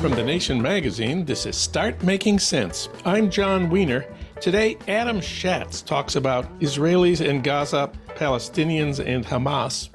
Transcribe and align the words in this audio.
From 0.00 0.12
The 0.12 0.24
Nation 0.24 0.60
magazine, 0.60 1.24
this 1.24 1.46
is 1.46 1.56
Start 1.56 2.02
Making 2.02 2.38
Sense. 2.38 2.88
I'm 3.04 3.30
Jon 3.30 3.70
Wiener. 3.70 4.04
Today, 4.40 4.76
Adam 4.88 5.20
Shatz 5.20 5.84
talks 5.84 6.16
about 6.16 6.58
Israelis 6.58 7.26
and 7.26 7.44
Gaza, 7.44 7.90
Palestinians 8.16 9.04
and 9.04 9.24
Hamas. 9.24 9.90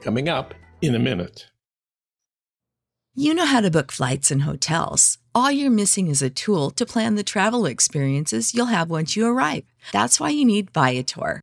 Coming 0.00 0.28
up 0.30 0.54
in 0.80 0.94
a 0.94 0.98
minute. 0.98 1.48
You 3.14 3.34
know 3.34 3.44
how 3.44 3.60
to 3.60 3.70
book 3.70 3.92
flights 3.92 4.30
and 4.30 4.42
hotels. 4.42 5.18
All 5.34 5.50
you're 5.50 5.70
missing 5.70 6.08
is 6.08 6.22
a 6.22 6.30
tool 6.30 6.70
to 6.70 6.86
plan 6.86 7.14
the 7.14 7.22
travel 7.22 7.66
experiences 7.66 8.54
you'll 8.54 8.66
have 8.66 8.88
once 8.88 9.16
you 9.16 9.26
arrive. 9.26 9.64
That's 9.92 10.18
why 10.18 10.30
you 10.30 10.46
need 10.46 10.70
Viator. 10.70 11.42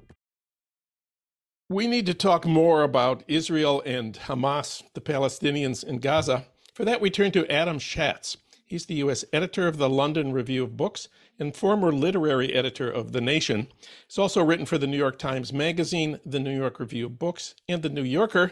We 1.71 1.87
need 1.87 2.05
to 2.07 2.13
talk 2.13 2.45
more 2.45 2.83
about 2.83 3.23
Israel 3.29 3.81
and 3.85 4.15
Hamas, 4.15 4.83
the 4.93 4.99
Palestinians 4.99 5.85
in 5.85 5.99
Gaza. 5.99 6.47
For 6.73 6.83
that, 6.83 6.99
we 6.99 7.09
turn 7.09 7.31
to 7.31 7.49
Adam 7.49 7.79
Shatz. 7.79 8.35
He's 8.65 8.87
the 8.87 8.95
U.S. 8.95 9.23
editor 9.31 9.69
of 9.69 9.77
the 9.77 9.89
London 9.89 10.33
Review 10.33 10.65
of 10.65 10.75
Books 10.75 11.07
and 11.39 11.55
former 11.55 11.93
literary 11.93 12.53
editor 12.53 12.91
of 12.91 13.13
The 13.13 13.21
Nation. 13.21 13.69
He's 14.05 14.17
also 14.17 14.43
written 14.43 14.65
for 14.65 14.77
the 14.77 14.85
New 14.85 14.97
York 14.97 15.17
Times 15.17 15.53
Magazine, 15.53 16.19
the 16.25 16.41
New 16.41 16.53
York 16.53 16.77
Review 16.77 17.05
of 17.05 17.17
Books, 17.17 17.55
and 17.69 17.81
the 17.81 17.89
New 17.89 18.03
Yorker. 18.03 18.51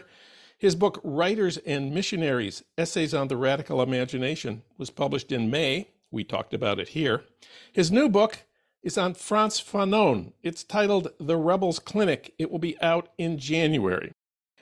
His 0.56 0.74
book, 0.74 0.98
Writers 1.04 1.58
and 1.58 1.92
Missionaries 1.92 2.64
Essays 2.78 3.12
on 3.12 3.28
the 3.28 3.36
Radical 3.36 3.82
Imagination, 3.82 4.62
was 4.78 4.88
published 4.88 5.30
in 5.30 5.50
May. 5.50 5.90
We 6.10 6.24
talked 6.24 6.54
about 6.54 6.80
it 6.80 6.88
here. 6.88 7.24
His 7.70 7.92
new 7.92 8.08
book, 8.08 8.44
is 8.82 8.96
on 8.96 9.14
Frantz 9.14 9.60
Fanon. 9.60 10.32
It's 10.42 10.64
titled 10.64 11.08
The 11.18 11.36
Rebels 11.36 11.78
Clinic. 11.78 12.34
It 12.38 12.50
will 12.50 12.58
be 12.58 12.80
out 12.80 13.10
in 13.18 13.38
January. 13.38 14.12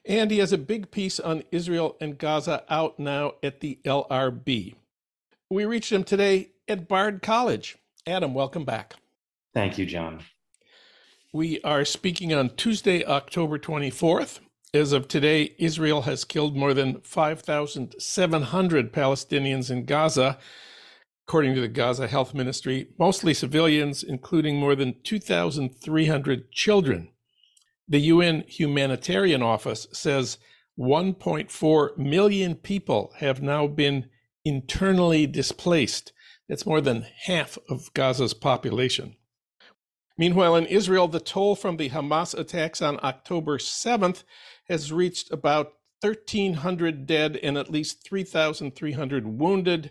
And 0.04 0.30
he 0.30 0.38
has 0.38 0.52
a 0.52 0.58
big 0.58 0.90
piece 0.90 1.20
on 1.20 1.44
Israel 1.52 1.96
and 2.00 2.18
Gaza 2.18 2.64
out 2.68 2.98
now 2.98 3.34
at 3.42 3.60
the 3.60 3.78
LRB. 3.84 4.74
We 5.50 5.64
reached 5.64 5.92
him 5.92 6.04
today 6.04 6.50
at 6.66 6.88
Bard 6.88 7.22
College. 7.22 7.76
Adam, 8.06 8.34
welcome 8.34 8.64
back. 8.64 8.94
Thank 9.54 9.78
you, 9.78 9.86
Jon. 9.86 10.24
We 11.32 11.60
are 11.62 11.84
speaking 11.84 12.32
on 12.32 12.50
Tuesday, 12.56 13.04
October 13.04 13.58
24th. 13.58 14.40
As 14.74 14.92
of 14.92 15.08
today, 15.08 15.54
Israel 15.58 16.02
has 16.02 16.24
killed 16.24 16.56
more 16.56 16.74
than 16.74 17.00
5,700 17.00 18.92
Palestinians 18.92 19.70
in 19.70 19.84
Gaza 19.84 20.38
according 21.28 21.54
to 21.54 21.60
the 21.60 21.68
Gaza 21.68 22.08
Health 22.08 22.32
Ministry, 22.32 22.88
mostly 22.98 23.34
civilians, 23.34 24.02
including 24.02 24.56
more 24.56 24.74
than 24.74 24.94
2,300 25.04 26.50
children. 26.52 27.10
The 27.86 27.98
UN 27.98 28.44
Humanitarian 28.48 29.42
Office 29.42 29.86
says 29.92 30.38
1.4 30.78 31.98
million 31.98 32.54
people 32.54 33.12
have 33.18 33.42
now 33.42 33.66
been 33.66 34.06
internally 34.42 35.26
displaced. 35.26 36.14
That's 36.48 36.64
more 36.64 36.80
than 36.80 37.04
half 37.26 37.58
of 37.68 37.92
Gaza's 37.92 38.32
population. 38.32 39.14
Meanwhile, 40.16 40.56
in 40.56 40.64
Israel, 40.64 41.08
the 41.08 41.20
toll 41.20 41.56
from 41.56 41.76
the 41.76 41.90
Hamas 41.90 42.36
attacks 42.38 42.80
on 42.80 42.98
October 43.02 43.58
7th 43.58 44.22
has 44.70 44.92
reached 44.92 45.30
about 45.30 45.74
1,300 46.00 47.04
dead 47.04 47.36
and 47.42 47.58
at 47.58 47.70
least 47.70 48.08
3,300 48.08 49.26
wounded 49.26 49.90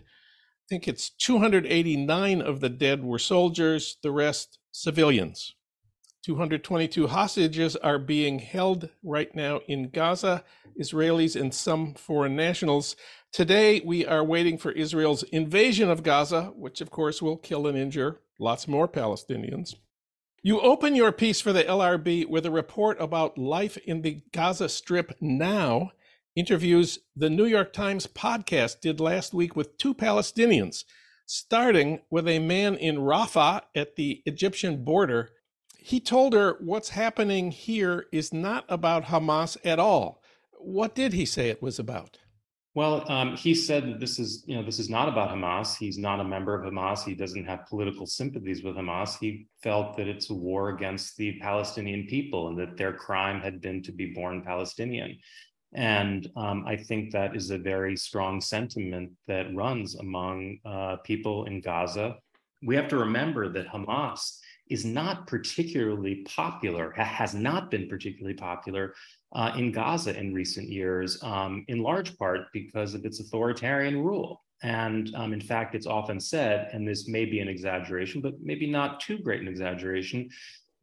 think 0.68 0.86
it's 0.86 1.10
289 1.10 2.42
of 2.42 2.60
the 2.60 2.68
dead 2.68 3.02
were 3.02 3.18
soldiers, 3.18 3.96
the 4.02 4.10
rest 4.10 4.58
civilians. 4.70 5.54
222 6.24 7.06
hostages 7.06 7.74
are 7.76 7.98
being 7.98 8.38
held 8.38 8.90
right 9.02 9.34
now 9.34 9.60
in 9.66 9.88
Gaza, 9.88 10.44
Israelis 10.78 11.40
and 11.40 11.54
some 11.54 11.94
foreign 11.94 12.36
nationals. 12.36 12.96
Today, 13.32 13.80
we 13.84 14.04
are 14.04 14.22
waiting 14.22 14.58
for 14.58 14.72
Israel's 14.72 15.22
invasion 15.24 15.88
of 15.88 16.02
Gaza, 16.02 16.52
which 16.54 16.82
of 16.82 16.90
course 16.90 17.22
will 17.22 17.36
kill 17.36 17.66
and 17.66 17.78
injure 17.78 18.20
lots 18.38 18.68
more 18.68 18.86
Palestinians. 18.86 19.74
You 20.42 20.60
open 20.60 20.94
your 20.94 21.12
piece 21.12 21.40
for 21.40 21.52
the 21.52 21.64
LRB 21.64 22.28
with 22.28 22.46
a 22.46 22.50
report 22.50 23.00
about 23.00 23.38
life 23.38 23.76
in 23.78 24.02
the 24.02 24.22
Gaza 24.32 24.68
Strip 24.68 25.16
now 25.20 25.92
interviews 26.38 27.00
the 27.16 27.28
New 27.28 27.46
York 27.46 27.72
Times 27.72 28.06
podcast 28.06 28.80
did 28.80 29.00
last 29.00 29.34
week 29.34 29.56
with 29.56 29.76
two 29.76 29.92
Palestinians, 29.92 30.84
starting 31.26 32.00
with 32.10 32.28
a 32.28 32.38
man 32.38 32.76
in 32.76 32.98
Rafah 32.98 33.62
at 33.74 33.96
the 33.96 34.22
Egyptian 34.24 34.84
border. 34.84 35.30
He 35.78 35.98
told 36.00 36.34
her 36.34 36.56
what's 36.60 36.90
happening 36.90 37.50
here 37.50 38.06
is 38.12 38.32
not 38.32 38.64
about 38.68 39.06
Hamas 39.06 39.56
at 39.64 39.78
all. 39.78 40.22
What 40.58 40.94
did 40.94 41.12
he 41.12 41.26
say 41.26 41.48
it 41.48 41.62
was 41.62 41.78
about? 41.78 42.18
Well, 42.74 43.10
um, 43.10 43.36
he 43.36 43.54
said 43.54 43.88
that 43.88 43.98
this 43.98 44.20
is, 44.20 44.44
you 44.46 44.54
know, 44.54 44.62
this 44.62 44.78
is 44.78 44.88
not 44.88 45.08
about 45.08 45.30
Hamas. 45.30 45.76
He's 45.76 45.98
not 45.98 46.20
a 46.20 46.24
member 46.24 46.54
of 46.54 46.70
Hamas. 46.70 47.02
He 47.02 47.14
doesn't 47.14 47.44
have 47.44 47.66
political 47.66 48.06
sympathies 48.06 48.62
with 48.62 48.76
Hamas. 48.76 49.18
He 49.18 49.48
felt 49.64 49.96
that 49.96 50.06
it's 50.06 50.30
a 50.30 50.34
war 50.34 50.68
against 50.68 51.16
the 51.16 51.40
Palestinian 51.40 52.06
people 52.06 52.46
and 52.48 52.58
that 52.58 52.76
their 52.76 52.92
crime 52.92 53.40
had 53.40 53.60
been 53.60 53.82
to 53.82 53.90
be 53.90 54.12
born 54.14 54.42
Palestinian. 54.42 55.18
And 55.74 56.30
um, 56.36 56.64
I 56.66 56.76
think 56.76 57.10
that 57.12 57.36
is 57.36 57.50
a 57.50 57.58
very 57.58 57.96
strong 57.96 58.40
sentiment 58.40 59.10
that 59.26 59.54
runs 59.54 59.96
among 59.96 60.58
uh, 60.64 60.96
people 61.04 61.44
in 61.44 61.60
Gaza. 61.60 62.16
We 62.62 62.74
have 62.74 62.88
to 62.88 62.96
remember 62.96 63.48
that 63.50 63.68
Hamas 63.68 64.38
is 64.70 64.84
not 64.84 65.26
particularly 65.26 66.26
popular, 66.26 66.90
has 66.92 67.34
not 67.34 67.70
been 67.70 67.88
particularly 67.88 68.34
popular 68.34 68.94
uh, 69.32 69.52
in 69.56 69.72
Gaza 69.72 70.18
in 70.18 70.34
recent 70.34 70.68
years, 70.68 71.22
um, 71.22 71.64
in 71.68 71.82
large 71.82 72.16
part 72.18 72.46
because 72.52 72.94
of 72.94 73.04
its 73.04 73.20
authoritarian 73.20 74.02
rule. 74.02 74.42
And 74.62 75.14
um, 75.14 75.32
in 75.32 75.40
fact, 75.40 75.74
it's 75.74 75.86
often 75.86 76.18
said, 76.18 76.70
and 76.72 76.86
this 76.86 77.08
may 77.08 77.24
be 77.24 77.40
an 77.40 77.48
exaggeration, 77.48 78.20
but 78.20 78.34
maybe 78.42 78.66
not 78.68 79.00
too 79.00 79.18
great 79.18 79.40
an 79.40 79.48
exaggeration, 79.48 80.28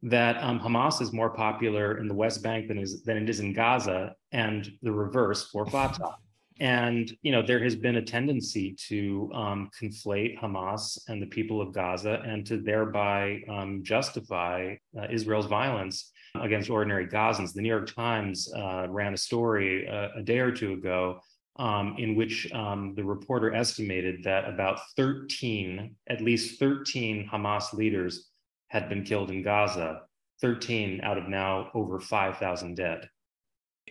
that 0.06 0.42
um, 0.42 0.60
Hamas 0.60 1.02
is 1.02 1.12
more 1.12 1.30
popular 1.30 1.98
in 1.98 2.06
the 2.06 2.14
West 2.14 2.40
Bank 2.40 2.68
than, 2.68 2.78
is, 2.78 3.02
than 3.02 3.16
it 3.16 3.28
is 3.28 3.40
in 3.40 3.52
Gaza, 3.52 4.14
and 4.30 4.70
the 4.82 4.92
reverse 4.92 5.50
for 5.50 5.66
Fatah. 5.70 6.14
And 6.58 7.14
you 7.20 7.32
know 7.32 7.42
there 7.42 7.62
has 7.62 7.76
been 7.76 7.96
a 7.96 8.02
tendency 8.02 8.74
to 8.88 9.30
um, 9.34 9.70
conflate 9.78 10.38
Hamas 10.38 10.98
and 11.08 11.20
the 11.20 11.26
people 11.26 11.60
of 11.60 11.72
Gaza, 11.72 12.22
and 12.24 12.46
to 12.46 12.56
thereby 12.56 13.42
um, 13.50 13.82
justify 13.82 14.76
uh, 14.98 15.06
Israel's 15.10 15.46
violence 15.46 16.12
against 16.40 16.70
ordinary 16.70 17.06
Gazans. 17.06 17.52
The 17.52 17.60
New 17.60 17.68
York 17.68 17.94
Times 17.94 18.50
uh, 18.56 18.86
ran 18.88 19.12
a 19.12 19.18
story 19.18 19.86
uh, 19.86 20.08
a 20.16 20.22
day 20.22 20.38
or 20.38 20.50
two 20.50 20.72
ago 20.74 21.20
um, 21.58 21.96
in 21.98 22.14
which 22.14 22.50
um, 22.52 22.94
the 22.94 23.04
reporter 23.04 23.54
estimated 23.54 24.22
that 24.24 24.48
about 24.48 24.80
13, 24.96 25.94
at 26.08 26.20
least 26.20 26.58
13 26.58 27.28
Hamas 27.30 27.72
leaders 27.72 28.30
had 28.68 28.88
been 28.88 29.04
killed 29.04 29.30
in 29.30 29.42
Gaza, 29.42 30.02
13 30.40 31.00
out 31.02 31.18
of 31.18 31.28
now 31.28 31.70
over 31.74 31.98
5,000 32.00 32.74
dead. 32.74 33.08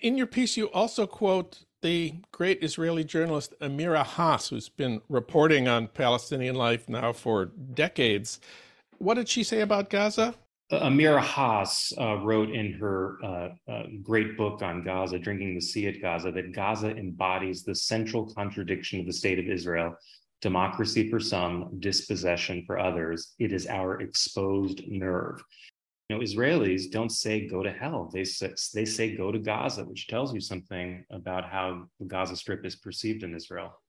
In 0.02 0.18
your 0.18 0.28
piece, 0.28 0.58
you 0.58 0.70
also 0.72 1.08
quote 1.08 1.64
the 1.82 2.16
great 2.32 2.64
Israeli 2.64 3.04
journalist 3.04 3.54
Amira 3.62 4.06
Hass, 4.06 4.50
who's 4.50 4.70
been 4.70 5.02
reporting 5.08 5.68
on 5.68 5.88
Palestinian 5.88 6.56
life 6.56 6.90
now 6.90 7.14
for 7.14 7.46
decades. 7.46 8.40
What 8.98 9.14
did 9.16 9.30
she 9.30 9.44
say 9.44 9.62
about 9.62 9.90
Gaza? 9.90 10.36
Uh, 10.72 10.80
Amira 10.80 11.22
Hass 11.22 11.94
uh, 12.00 12.16
wrote 12.18 12.50
in 12.50 12.74
her 12.74 13.18
uh, 13.24 13.50
uh, 13.72 13.84
great 14.02 14.36
book 14.36 14.64
on 14.64 14.84
Gaza, 14.84 15.20
Drinking 15.20 15.54
the 15.54 15.62
Sea 15.62 15.88
at 15.88 16.02
Gaza, 16.02 16.32
that 16.32 16.54
Gaza 16.54 16.90
embodies 16.98 17.64
the 17.64 17.76
central 17.76 18.34
contradiction 18.34 19.00
of 19.00 19.06
the 19.06 19.14
state 19.14 19.38
of 19.38 19.46
Israel 19.46 19.96
democracy 20.42 21.10
for 21.10 21.20
some, 21.20 21.72
dispossession 21.80 22.64
for 22.66 22.80
others. 22.80 23.34
It 23.40 23.52
is 23.52 23.68
our 23.68 24.02
exposed 24.02 24.88
nerve. 24.88 25.44
You 26.10 26.18
know, 26.18 26.24
Israelis 26.24 26.92
don't 26.92 27.12
say 27.12 27.48
go 27.48 27.64
to 27.64 27.72
hell. 27.72 28.12
They 28.14 28.26
say, 28.26 28.54
they 28.74 28.86
say 28.86 29.16
go 29.16 29.32
to 29.32 29.40
Gaza, 29.40 29.84
which 29.86 30.08
tells 30.08 30.34
you 30.34 30.40
something 30.40 31.04
about 31.10 31.50
how 31.50 31.88
the 32.00 32.06
Gaza 32.06 32.36
Strip 32.36 32.64
is 32.64 32.76
perceived 32.76 33.24
in 33.24 33.34
Israel. 33.34 33.80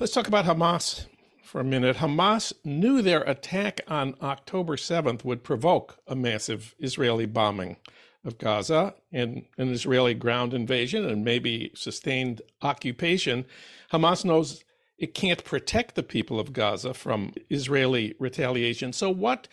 Let's 0.00 0.12
talk 0.12 0.26
about 0.26 0.44
Hamas 0.44 1.06
for 1.44 1.60
a 1.60 1.64
minute. 1.64 1.96
Hamas 1.96 2.52
knew 2.64 3.00
their 3.00 3.22
attack 3.22 3.80
on 3.86 4.16
October 4.20 4.76
7th 4.76 5.24
would 5.24 5.44
provoke 5.44 5.98
a 6.08 6.16
massive 6.16 6.74
Israeli 6.80 7.26
bombing 7.26 7.76
of 8.24 8.36
Gaza 8.38 8.94
and 9.12 9.44
an 9.56 9.70
Israeli 9.70 10.12
ground 10.12 10.52
invasion 10.52 11.08
and 11.08 11.24
maybe 11.24 11.70
sustained 11.74 12.42
occupation. 12.60 13.46
Hamas 13.92 14.24
knows 14.24 14.64
it 14.98 15.14
can't 15.14 15.44
protect 15.44 15.94
the 15.94 16.02
people 16.02 16.40
of 16.40 16.52
Gaza 16.52 16.94
from 16.94 17.32
Israeli 17.50 18.14
retaliation. 18.18 18.92
So 18.92 19.10
what 19.10 19.48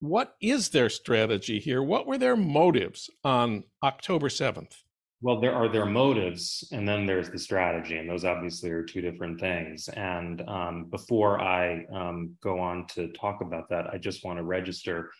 what 0.00 0.36
is 0.40 0.68
their 0.68 0.90
strategy 0.90 1.58
here? 1.58 1.82
What 1.82 2.06
were 2.06 2.18
their 2.18 2.36
motives 2.36 3.08
on 3.22 3.64
October 3.82 4.28
7th? 4.28 4.82
Well, 5.22 5.40
there 5.40 5.54
are 5.54 5.70
their 5.70 5.86
motives, 5.86 6.68
and 6.72 6.86
then 6.86 7.06
there's 7.06 7.30
the 7.30 7.38
strategy, 7.38 7.96
and 7.96 8.10
those 8.10 8.26
obviously 8.26 8.70
are 8.70 8.82
two 8.82 9.00
different 9.00 9.40
things. 9.40 9.88
And 9.88 10.42
um, 10.46 10.88
before 10.90 11.40
I 11.40 11.86
um, 11.86 12.36
go 12.42 12.60
on 12.60 12.86
to 12.88 13.10
talk 13.12 13.40
about 13.40 13.70
that, 13.70 13.86
I 13.86 13.96
just 13.96 14.22
want 14.22 14.38
to 14.38 14.42
register 14.42 15.10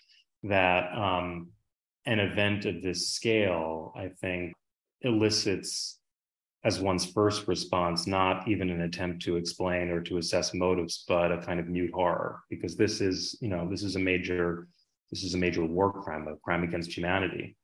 that 0.43 0.93
um, 0.93 1.49
an 2.05 2.21
event 2.21 2.67
of 2.67 2.83
this 2.83 3.09
scale, 3.09 3.95
I 3.97 4.09
think, 4.21 4.53
elicits 5.01 6.01
as 6.65 6.81
one's 6.81 7.05
first 7.05 7.47
response, 7.47 8.07
not 8.07 8.49
even 8.49 8.71
an 8.71 8.81
attempt 8.81 9.23
to 9.23 9.37
explain 9.37 9.91
or 9.91 10.01
to 10.01 10.17
assess 10.17 10.55
motives, 10.55 11.05
but 11.07 11.31
a 11.31 11.39
kind 11.39 11.61
of 11.61 11.69
mute 11.69 11.93
horror, 11.93 12.41
because 12.49 12.75
this 12.75 13.01
is, 13.03 13.37
you 13.41 13.49
know, 13.49 13.69
this 13.71 13.83
is 13.83 13.97
a 13.97 13.99
major, 13.99 14.67
this 15.11 15.23
is 15.23 15.35
a 15.35 15.39
major 15.39 15.65
war 15.65 15.93
crime, 15.93 16.27
a 16.27 16.37
crime 16.37 16.63
against 16.63 16.97
humanity. 16.97 17.57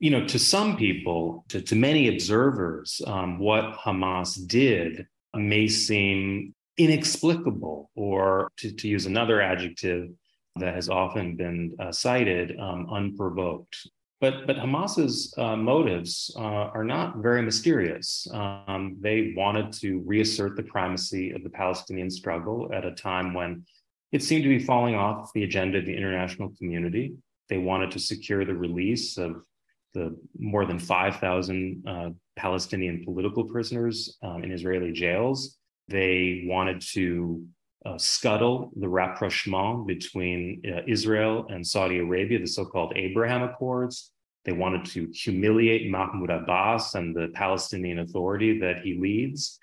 You 0.00 0.10
know, 0.10 0.26
to 0.26 0.38
some 0.38 0.76
people, 0.76 1.44
to, 1.48 1.62
to 1.62 1.76
many 1.76 2.08
observers, 2.08 3.00
um, 3.06 3.38
what 3.38 3.76
Hamas 3.76 4.46
did 4.46 5.06
may 5.34 5.66
seem 5.68 6.54
inexplicable, 6.76 7.90
or 7.94 8.50
to, 8.58 8.72
to 8.72 8.88
use 8.88 9.06
another 9.06 9.40
adjective 9.40 10.10
that 10.56 10.74
has 10.74 10.90
often 10.90 11.36
been 11.36 11.74
uh, 11.80 11.92
cited, 11.92 12.58
um, 12.58 12.86
unprovoked. 12.90 13.88
But, 14.22 14.46
but 14.46 14.56
Hamas's 14.56 15.34
uh, 15.36 15.56
motives 15.56 16.32
uh, 16.38 16.70
are 16.76 16.84
not 16.84 17.16
very 17.16 17.42
mysterious. 17.42 18.28
Um, 18.32 18.96
they 19.00 19.34
wanted 19.36 19.72
to 19.80 20.00
reassert 20.06 20.54
the 20.54 20.62
primacy 20.62 21.32
of 21.32 21.42
the 21.42 21.50
Palestinian 21.50 22.08
struggle 22.08 22.70
at 22.72 22.84
a 22.84 22.92
time 22.92 23.34
when 23.34 23.64
it 24.12 24.22
seemed 24.22 24.44
to 24.44 24.48
be 24.48 24.60
falling 24.60 24.94
off 24.94 25.32
the 25.34 25.42
agenda 25.42 25.78
of 25.78 25.86
the 25.86 25.96
international 25.96 26.52
community. 26.56 27.14
They 27.48 27.58
wanted 27.58 27.90
to 27.90 27.98
secure 27.98 28.44
the 28.44 28.54
release 28.54 29.18
of 29.18 29.44
the 29.92 30.16
more 30.38 30.66
than 30.66 30.78
5,000 30.78 31.82
uh, 31.84 32.10
Palestinian 32.36 33.04
political 33.04 33.42
prisoners 33.42 34.18
um, 34.22 34.44
in 34.44 34.52
Israeli 34.52 34.92
jails. 34.92 35.58
They 35.88 36.44
wanted 36.46 36.80
to 36.92 37.44
uh, 37.84 37.98
scuttle 37.98 38.70
the 38.76 38.88
rapprochement 38.88 39.86
between 39.86 40.62
uh, 40.66 40.82
Israel 40.86 41.46
and 41.50 41.66
Saudi 41.66 41.98
Arabia, 41.98 42.38
the 42.38 42.46
so 42.46 42.64
called 42.64 42.92
Abraham 42.96 43.42
Accords. 43.42 44.12
They 44.44 44.52
wanted 44.52 44.84
to 44.86 45.08
humiliate 45.12 45.90
Mahmoud 45.90 46.30
Abbas 46.30 46.94
and 46.94 47.14
the 47.14 47.28
Palestinian 47.34 48.00
Authority 48.00 48.58
that 48.60 48.80
he 48.80 48.98
leads 48.98 49.58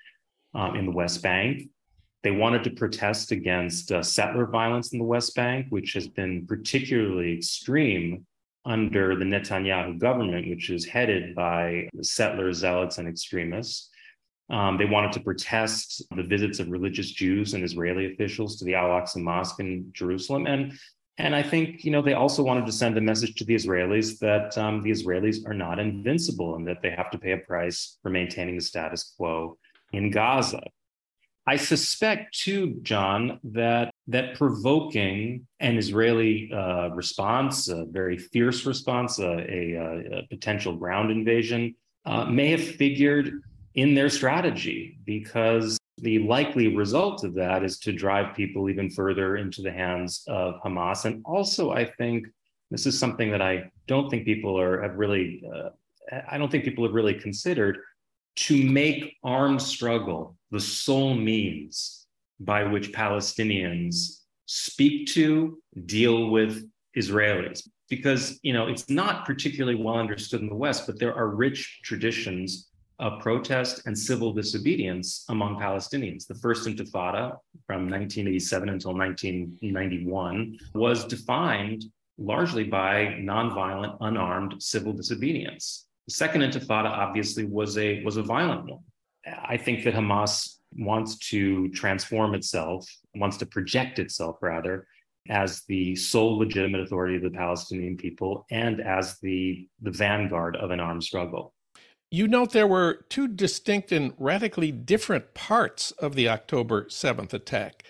um, 0.54 0.76
in 0.76 0.86
the 0.86 0.92
West 0.92 1.22
Bank. 1.22 1.68
They 2.22 2.30
wanted 2.30 2.64
to 2.64 2.70
protest 2.70 3.32
against 3.32 3.92
uh, 3.92 4.02
settler 4.02 4.46
violence 4.46 4.92
in 4.92 4.98
the 4.98 5.04
West 5.04 5.34
Bank, 5.34 5.66
which 5.70 5.92
has 5.94 6.08
been 6.08 6.46
particularly 6.46 7.36
extreme 7.36 8.26
under 8.64 9.16
the 9.16 9.24
Netanyahu 9.24 9.98
government, 9.98 10.48
which 10.48 10.70
is 10.70 10.84
headed 10.84 11.34
by 11.34 11.88
settler 12.02 12.52
zealots 12.52 12.98
and 12.98 13.08
extremists. 13.08 13.89
Um, 14.50 14.76
they 14.78 14.84
wanted 14.84 15.12
to 15.12 15.20
protest 15.20 16.02
the 16.14 16.24
visits 16.24 16.58
of 16.58 16.70
religious 16.70 17.10
Jews 17.12 17.54
and 17.54 17.62
Israeli 17.62 18.12
officials 18.12 18.56
to 18.58 18.64
the 18.64 18.74
Al 18.74 18.88
Aqsa 18.88 19.18
Mosque 19.18 19.60
in 19.60 19.90
Jerusalem. 19.92 20.46
And, 20.46 20.72
and 21.18 21.36
I 21.36 21.42
think 21.42 21.84
you 21.84 21.92
know, 21.92 22.02
they 22.02 22.14
also 22.14 22.42
wanted 22.42 22.66
to 22.66 22.72
send 22.72 22.98
a 22.98 23.00
message 23.00 23.36
to 23.36 23.44
the 23.44 23.54
Israelis 23.54 24.18
that 24.18 24.58
um, 24.58 24.82
the 24.82 24.90
Israelis 24.90 25.46
are 25.46 25.54
not 25.54 25.78
invincible 25.78 26.56
and 26.56 26.66
that 26.66 26.82
they 26.82 26.90
have 26.90 27.10
to 27.12 27.18
pay 27.18 27.32
a 27.32 27.38
price 27.38 27.98
for 28.02 28.10
maintaining 28.10 28.56
the 28.56 28.62
status 28.62 29.14
quo 29.16 29.56
in 29.92 30.10
Gaza. 30.10 30.62
I 31.46 31.56
suspect 31.56 32.38
too, 32.38 32.78
Jon, 32.82 33.40
that 33.44 33.92
that 34.08 34.34
provoking 34.36 35.46
an 35.58 35.78
Israeli 35.78 36.50
uh, 36.52 36.90
response, 36.90 37.68
a 37.68 37.86
very 37.86 38.18
fierce 38.18 38.66
response, 38.66 39.18
a, 39.18 39.30
a, 39.30 40.18
a 40.18 40.26
potential 40.28 40.76
ground 40.76 41.10
invasion, 41.10 41.74
uh, 42.04 42.24
may 42.26 42.50
have 42.50 42.62
figured 42.62 43.42
in 43.74 43.94
their 43.94 44.08
strategy 44.08 44.98
because 45.04 45.78
the 45.98 46.18
likely 46.20 46.74
result 46.74 47.24
of 47.24 47.34
that 47.34 47.62
is 47.62 47.78
to 47.78 47.92
drive 47.92 48.34
people 48.34 48.70
even 48.70 48.90
further 48.90 49.36
into 49.36 49.62
the 49.62 49.70
hands 49.70 50.24
of 50.28 50.60
Hamas. 50.62 51.04
And 51.04 51.22
also, 51.24 51.70
I 51.70 51.84
think 51.84 52.26
this 52.70 52.86
is 52.86 52.98
something 52.98 53.30
that 53.30 53.42
I 53.42 53.70
don't 53.86 54.08
think 54.08 54.24
people 54.24 54.58
are 54.58 54.82
have 54.82 54.96
really, 54.96 55.42
uh, 55.54 55.70
I 56.28 56.38
don't 56.38 56.50
think 56.50 56.64
people 56.64 56.84
have 56.84 56.94
really 56.94 57.14
considered 57.14 57.78
to 58.36 58.64
make 58.70 59.16
armed 59.22 59.60
struggle 59.60 60.36
the 60.50 60.60
sole 60.60 61.14
means 61.14 62.06
by 62.38 62.64
which 62.64 62.92
Palestinians 62.92 64.20
speak 64.46 65.06
to, 65.08 65.60
deal 65.86 66.30
with 66.30 66.68
Israelis. 66.96 67.68
Because 67.88 68.38
you 68.42 68.52
know 68.52 68.68
it's 68.68 68.88
not 68.88 69.26
particularly 69.26 69.74
well 69.74 69.96
understood 69.96 70.40
in 70.40 70.48
the 70.48 70.54
West, 70.54 70.86
but 70.86 70.98
there 70.98 71.14
are 71.14 71.28
rich 71.28 71.80
traditions 71.82 72.69
of 73.00 73.20
protest 73.20 73.82
and 73.86 73.98
civil 73.98 74.32
disobedience 74.32 75.24
among 75.30 75.56
Palestinians. 75.56 76.26
The 76.26 76.34
first 76.34 76.68
Intifada 76.68 77.36
from 77.66 77.88
1987 77.88 78.68
until 78.68 78.94
1991 78.94 80.58
was 80.74 81.06
defined 81.06 81.86
largely 82.18 82.64
by 82.64 83.16
nonviolent, 83.18 83.96
unarmed 84.00 84.62
civil 84.62 84.92
disobedience. 84.92 85.86
The 86.06 86.14
second 86.14 86.42
Intifada 86.42 86.90
obviously 86.90 87.44
was 87.44 87.78
a 87.78 88.04
was 88.04 88.18
a 88.18 88.22
violent 88.22 88.66
one. 88.70 88.84
I 89.26 89.56
think 89.56 89.84
that 89.84 89.94
Hamas 89.94 90.56
wants 90.76 91.16
to 91.30 91.68
transform 91.70 92.34
itself, 92.34 92.86
wants 93.14 93.38
to 93.38 93.46
project 93.46 93.98
itself 93.98 94.36
rather 94.42 94.86
as 95.28 95.62
the 95.68 95.94
sole 95.96 96.38
legitimate 96.38 96.80
authority 96.80 97.16
of 97.16 97.22
the 97.22 97.30
Palestinian 97.30 97.96
people 97.96 98.46
and 98.50 98.80
as 98.80 99.18
the, 99.20 99.68
the 99.82 99.90
vanguard 99.90 100.56
of 100.56 100.70
an 100.70 100.80
armed 100.80 101.04
struggle. 101.04 101.52
You 102.12 102.26
note 102.26 102.50
there 102.50 102.66
were 102.66 103.04
two 103.08 103.28
distinct 103.28 103.92
and 103.92 104.14
radically 104.18 104.72
different 104.72 105.32
parts 105.32 105.92
of 105.92 106.16
the 106.16 106.28
October 106.28 106.86
7th 106.86 107.32
attack. 107.32 107.84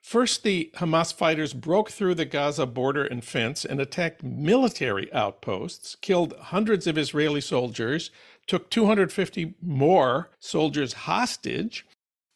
First, 0.00 0.44
the 0.44 0.70
Hamas 0.76 1.12
fighters 1.12 1.52
broke 1.52 1.90
through 1.90 2.14
the 2.14 2.24
Gaza 2.24 2.64
border 2.64 3.04
and 3.04 3.22
fence 3.22 3.66
and 3.66 3.78
attacked 3.78 4.22
military 4.22 5.12
outposts, 5.12 5.94
killed 5.96 6.32
hundreds 6.38 6.86
of 6.86 6.96
Israeli 6.96 7.42
soldiers, 7.42 8.10
took 8.46 8.70
250 8.70 9.52
more 9.60 10.30
soldiers 10.38 10.94
hostage. 10.94 11.86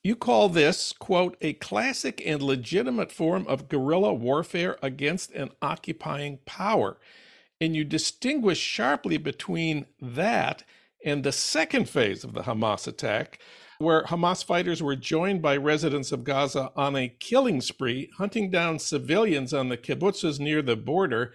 You 0.03 0.17
call 0.17 0.51
this, 0.51 0.93
quote, 0.93 1.39
a 1.41 1.55
classic 1.55 2.23
and 2.27 2.43
legitimate 2.43 3.11
form 3.11 3.47
of 3.47 3.71
guerrilla 3.71 4.13
warfare 4.13 4.77
against 4.83 5.31
an 5.31 5.53
occupying 5.63 6.41
power. 6.45 6.99
And 7.63 7.75
you 7.75 7.83
distinguish 7.83 8.59
sharply 8.59 9.17
between 9.17 9.87
that 10.03 10.65
and 11.05 11.23
the 11.23 11.33
second 11.33 11.89
phase 11.89 12.25
of 12.25 12.33
the 12.33 12.43
Hamas 12.43 12.89
attack, 12.89 13.39
where 13.79 14.05
Hamas 14.05 14.45
fighters 14.45 14.83
were 14.83 14.97
joined 14.97 15.43
by 15.43 15.57
residents 15.57 16.13
of 16.13 16.25
Gaza 16.25 16.73
on 16.75 16.97
a 16.97 17.09
killing 17.09 17.61
spree, 17.61 18.11
hunting 18.17 18.51
down 18.51 18.79
civilians 18.79 19.53
on 19.53 19.69
the 19.69 19.77
kibbutzes 19.77 20.41
near 20.41 20.63
the 20.63 20.77
border. 20.77 21.35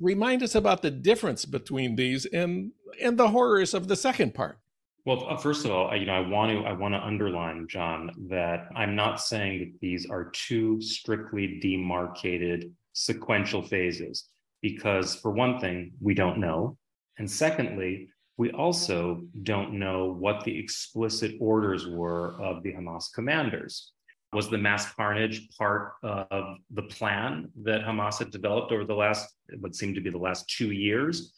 Remind 0.00 0.42
us 0.42 0.54
about 0.54 0.82
the 0.82 0.90
difference 0.90 1.44
between 1.44 1.96
these 1.96 2.24
and 2.26 2.72
and 3.02 3.18
the 3.18 3.28
horrors 3.28 3.74
of 3.74 3.88
the 3.88 3.96
second 3.96 4.34
part. 4.34 4.58
Well, 5.06 5.26
uh, 5.28 5.36
first 5.36 5.64
of 5.64 5.70
all, 5.70 5.94
you 5.96 6.06
know, 6.06 6.14
I 6.14 6.20
want 6.20 6.52
to 6.52 6.68
I 6.68 6.72
want 6.72 6.94
to 6.94 7.04
underline, 7.04 7.66
Jon, 7.68 8.10
that 8.30 8.68
I'm 8.74 8.94
not 8.94 9.20
saying 9.20 9.58
that 9.58 9.80
these 9.80 10.06
are 10.08 10.30
two 10.30 10.80
strictly 10.80 11.58
demarcated 11.60 12.72
sequential 12.92 13.62
phases 13.62 14.28
because, 14.62 15.14
for 15.14 15.30
one 15.30 15.58
thing, 15.58 15.92
we 16.00 16.14
don't 16.14 16.38
know. 16.38 16.76
And 17.18 17.30
secondly, 17.30 18.08
we 18.36 18.50
also 18.52 19.22
don't 19.42 19.74
know 19.74 20.12
what 20.12 20.44
the 20.44 20.58
explicit 20.58 21.34
orders 21.40 21.86
were 21.86 22.40
of 22.40 22.62
the 22.62 22.72
Hamas 22.72 23.12
commanders. 23.12 23.92
Was 24.32 24.48
the 24.48 24.58
mass 24.58 24.92
carnage 24.94 25.48
part 25.58 25.94
of 26.02 26.56
the 26.70 26.82
plan 26.84 27.50
that 27.62 27.82
Hamas 27.82 28.18
had 28.18 28.30
developed 28.30 28.70
over 28.72 28.84
the 28.84 28.94
last, 28.94 29.34
what 29.58 29.74
seemed 29.74 29.96
to 29.96 30.00
be 30.00 30.10
the 30.10 30.18
last 30.18 30.48
two 30.48 30.70
years? 30.70 31.34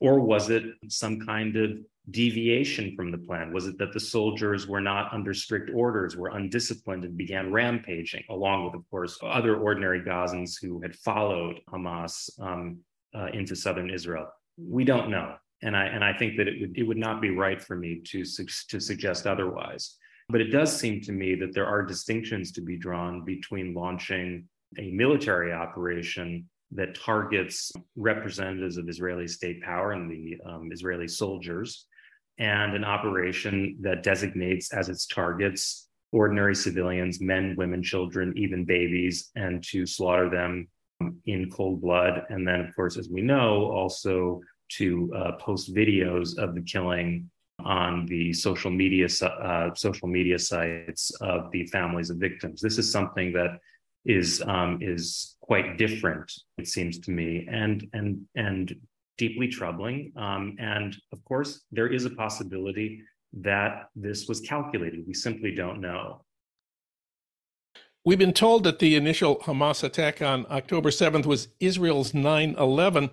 Or 0.00 0.20
was 0.20 0.50
it 0.50 0.64
some 0.88 1.20
kind 1.20 1.56
of 1.56 1.78
deviation 2.10 2.94
from 2.94 3.10
the 3.10 3.18
plan? 3.18 3.52
Was 3.52 3.66
it 3.66 3.78
that 3.78 3.92
the 3.92 4.00
soldiers 4.00 4.66
were 4.66 4.80
not 4.80 5.12
under 5.12 5.32
strict 5.32 5.70
orders, 5.74 6.16
were 6.16 6.36
undisciplined, 6.36 7.04
and 7.04 7.16
began 7.16 7.50
rampaging, 7.50 8.24
along 8.28 8.66
with, 8.66 8.74
of 8.74 8.88
course, 8.90 9.18
other 9.22 9.56
ordinary 9.56 10.00
Gazans 10.02 10.56
who 10.60 10.82
had 10.82 10.94
followed 10.96 11.60
Hamas 11.72 12.28
um, 12.40 12.80
uh, 13.14 13.26
into 13.32 13.56
southern 13.56 13.88
Israel? 13.88 14.28
We 14.58 14.84
don't 14.84 15.10
know, 15.10 15.36
and 15.64 15.76
I 15.76 15.86
and 15.86 16.04
I 16.04 16.12
think 16.12 16.36
that 16.36 16.46
it 16.46 16.60
would 16.60 16.78
it 16.78 16.82
would 16.84 16.98
not 16.98 17.20
be 17.20 17.30
right 17.30 17.60
for 17.60 17.76
me 17.76 18.00
to 18.10 18.24
to 18.24 18.80
suggest 18.80 19.26
otherwise. 19.26 19.96
But 20.28 20.40
it 20.40 20.50
does 20.50 20.74
seem 20.74 21.00
to 21.02 21.12
me 21.12 21.34
that 21.36 21.52
there 21.52 21.66
are 21.66 21.82
distinctions 21.82 22.52
to 22.52 22.62
be 22.62 22.78
drawn 22.78 23.24
between 23.24 23.74
launching 23.74 24.48
a 24.78 24.90
military 24.90 25.52
operation 25.52 26.48
that 26.72 26.94
targets 26.94 27.72
representatives 27.94 28.78
of 28.78 28.88
Israeli 28.88 29.28
state 29.28 29.62
power 29.62 29.92
and 29.92 30.10
the 30.10 30.38
um, 30.46 30.70
Israeli 30.72 31.08
soldiers 31.08 31.86
and 32.38 32.74
an 32.74 32.84
operation 32.84 33.76
that 33.80 34.02
designates 34.02 34.72
as 34.72 34.88
its 34.88 35.06
targets 35.06 35.88
ordinary 36.12 36.54
civilians, 36.54 37.20
men, 37.20 37.54
women, 37.58 37.82
children, 37.82 38.32
even 38.36 38.64
babies, 38.64 39.30
and 39.34 39.62
to 39.64 39.84
slaughter 39.84 40.30
them 40.30 40.68
in 41.26 41.50
cold 41.50 41.80
blood. 41.80 42.22
And 42.28 42.46
then, 42.46 42.60
of 42.60 42.74
course, 42.76 42.96
as 42.96 43.08
we 43.08 43.20
know, 43.20 43.64
also 43.66 44.40
to 44.78 45.12
uh, 45.16 45.32
post 45.32 45.74
videos 45.74 46.38
of 46.38 46.54
the 46.54 46.62
killing 46.62 47.30
on 47.64 48.06
the 48.06 48.32
social 48.32 48.70
media 48.70 49.06
uh, 49.22 49.74
social 49.74 50.08
media 50.08 50.38
sites 50.38 51.10
of 51.20 51.50
the 51.52 51.66
families 51.66 52.10
of 52.10 52.16
victims. 52.18 52.60
This 52.60 52.78
is 52.78 52.90
something 52.90 53.32
that 53.32 53.58
is 54.04 54.42
um, 54.46 54.78
is 54.80 55.36
quite 55.40 55.78
different, 55.78 56.30
it 56.58 56.68
seems 56.68 56.98
to 57.00 57.10
me, 57.10 57.46
and 57.50 57.86
and 57.92 58.20
and 58.34 58.74
deeply 59.16 59.48
troubling. 59.48 60.12
Um, 60.16 60.56
and 60.58 60.96
of 61.12 61.24
course, 61.24 61.62
there 61.70 61.86
is 61.86 62.04
a 62.04 62.10
possibility 62.10 63.02
that 63.40 63.88
this 63.94 64.26
was 64.28 64.40
calculated. 64.40 65.04
We 65.06 65.14
simply 65.14 65.54
don't 65.54 65.80
know. 65.80 66.24
We've 68.04 68.18
been 68.18 68.34
told 68.34 68.64
that 68.64 68.80
the 68.80 68.96
initial 68.96 69.36
Hamas 69.36 69.82
attack 69.82 70.20
on 70.20 70.44
October 70.50 70.90
7th 70.90 71.24
was 71.24 71.48
Israel's 71.58 72.12
9 72.12 72.56
11. 72.58 73.10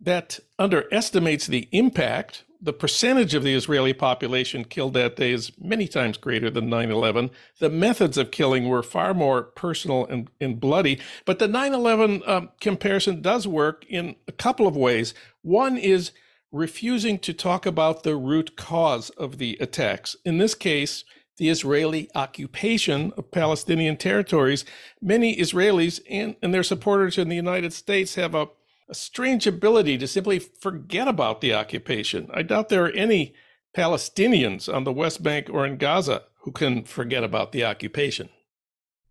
That 0.00 0.40
underestimates 0.58 1.46
the 1.46 1.68
impact 1.72 2.44
the 2.60 2.72
percentage 2.72 3.34
of 3.34 3.42
the 3.42 3.54
Israeli 3.54 3.92
population 3.92 4.64
killed 4.64 4.94
that 4.94 5.16
day 5.16 5.32
is 5.32 5.52
many 5.58 5.86
times 5.86 6.16
greater 6.16 6.50
than 6.50 6.68
9 6.68 6.90
11. 6.90 7.30
The 7.58 7.70
methods 7.70 8.18
of 8.18 8.30
killing 8.30 8.68
were 8.68 8.82
far 8.82 9.14
more 9.14 9.42
personal 9.42 10.06
and, 10.06 10.30
and 10.40 10.58
bloody. 10.58 11.00
But 11.24 11.38
the 11.38 11.48
9 11.48 11.74
11 11.74 12.22
um, 12.26 12.50
comparison 12.60 13.22
does 13.22 13.46
work 13.46 13.84
in 13.88 14.16
a 14.26 14.32
couple 14.32 14.66
of 14.66 14.76
ways. 14.76 15.14
One 15.42 15.76
is 15.76 16.12
refusing 16.52 17.18
to 17.20 17.32
talk 17.32 17.66
about 17.66 18.02
the 18.02 18.16
root 18.16 18.56
cause 18.56 19.10
of 19.10 19.38
the 19.38 19.56
attacks. 19.60 20.16
In 20.24 20.38
this 20.38 20.54
case, 20.54 21.04
the 21.36 21.50
Israeli 21.50 22.08
occupation 22.14 23.12
of 23.16 23.30
Palestinian 23.30 23.96
territories. 23.96 24.64
Many 25.02 25.36
Israelis 25.36 26.00
and, 26.08 26.34
and 26.40 26.54
their 26.54 26.62
supporters 26.62 27.18
in 27.18 27.28
the 27.28 27.36
United 27.36 27.74
States 27.74 28.14
have 28.14 28.34
a 28.34 28.48
a 28.88 28.94
strange 28.94 29.46
ability 29.46 29.98
to 29.98 30.06
simply 30.06 30.38
forget 30.38 31.08
about 31.08 31.40
the 31.40 31.54
occupation. 31.54 32.28
I 32.32 32.42
doubt 32.42 32.68
there 32.68 32.84
are 32.84 32.90
any 32.90 33.34
Palestinians 33.76 34.72
on 34.72 34.84
the 34.84 34.92
West 34.92 35.22
Bank 35.22 35.48
or 35.50 35.66
in 35.66 35.76
Gaza 35.76 36.22
who 36.40 36.52
can 36.52 36.84
forget 36.84 37.24
about 37.24 37.52
the 37.52 37.64
occupation. 37.64 38.28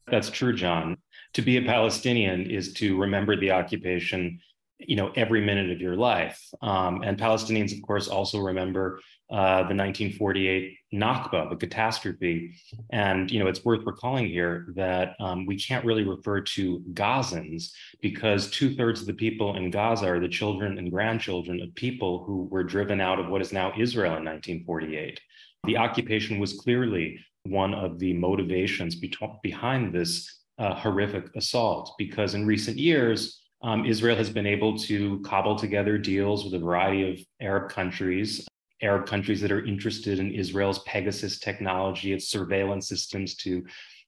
That's 0.07 0.29
true, 0.29 0.55
Jon. 0.55 0.97
To 1.33 1.41
be 1.41 1.57
a 1.57 1.61
Palestinian 1.63 2.49
is 2.49 2.73
to 2.73 2.97
remember 2.97 3.35
the 3.35 3.51
occupation 3.51 4.39
you 4.79 4.95
know 4.95 5.11
every 5.15 5.41
minute 5.41 5.71
of 5.71 5.79
your 5.79 5.95
life 5.95 6.41
um, 6.61 7.01
and 7.01 7.17
palestinians 7.17 7.75
of 7.75 7.81
course 7.81 8.07
also 8.07 8.39
remember 8.39 8.99
uh, 9.31 9.65
the 9.67 9.73
1948 9.73 10.77
nakba 10.93 11.49
the 11.49 11.55
catastrophe. 11.55 12.55
And 12.91 13.29
you 13.31 13.39
know 13.39 13.47
it's 13.47 13.65
worth 13.65 13.85
recalling 13.85 14.27
here 14.27 14.67
that 14.75 15.15
um, 15.19 15.45
we 15.45 15.57
can't 15.57 15.83
really 15.83 16.03
refer 16.03 16.41
to 16.41 16.79
gazans 16.93 17.71
because 18.01 18.49
two-thirds 18.51 19.01
of 19.01 19.07
the 19.07 19.13
people 19.13 19.55
in 19.55 19.71
gaza 19.71 20.07
are 20.07 20.19
the 20.19 20.27
children 20.27 20.77
and 20.77 20.91
grandchildren 20.91 21.61
of 21.61 21.73
people 21.75 22.23
who 22.25 22.43
were 22.51 22.63
driven 22.63 23.01
out 23.01 23.19
of 23.19 23.27
what 23.27 23.41
is 23.41 23.51
now 23.51 23.73
israel 23.77 24.17
in 24.17 24.25
1948 24.25 25.19
the 25.65 25.77
occupation 25.77 26.39
was 26.39 26.53
clearly 26.53 27.19
one 27.43 27.73
of 27.73 27.99
the 27.99 28.13
motivations 28.13 28.95
be- 28.95 29.13
behind 29.43 29.93
this 29.93 30.43
uh, 30.59 30.73
horrific 30.75 31.35
assault 31.35 31.93
because 31.97 32.35
in 32.35 32.45
recent 32.45 32.77
years 32.77 33.41
um, 33.65 33.85
Israel 33.85 34.15
has 34.15 34.29
been 34.29 34.45
able 34.45 34.77
to 34.79 35.19
cobble 35.21 35.55
together 35.55 35.97
deals 35.97 36.43
with 36.43 36.53
a 36.53 36.59
variety 36.59 37.11
of 37.11 37.19
Arab 37.41 37.71
countries, 37.71 38.45
Arab 38.81 39.05
countries 39.05 39.41
that 39.41 39.51
are 39.51 39.65
interested 39.65 40.19
in 40.19 40.33
Israel's 40.33 40.79
Pegasus 40.79 41.39
technology, 41.39 42.13
its 42.13 42.27
surveillance 42.27 42.87
systems 42.87 43.35
to, 43.35 43.63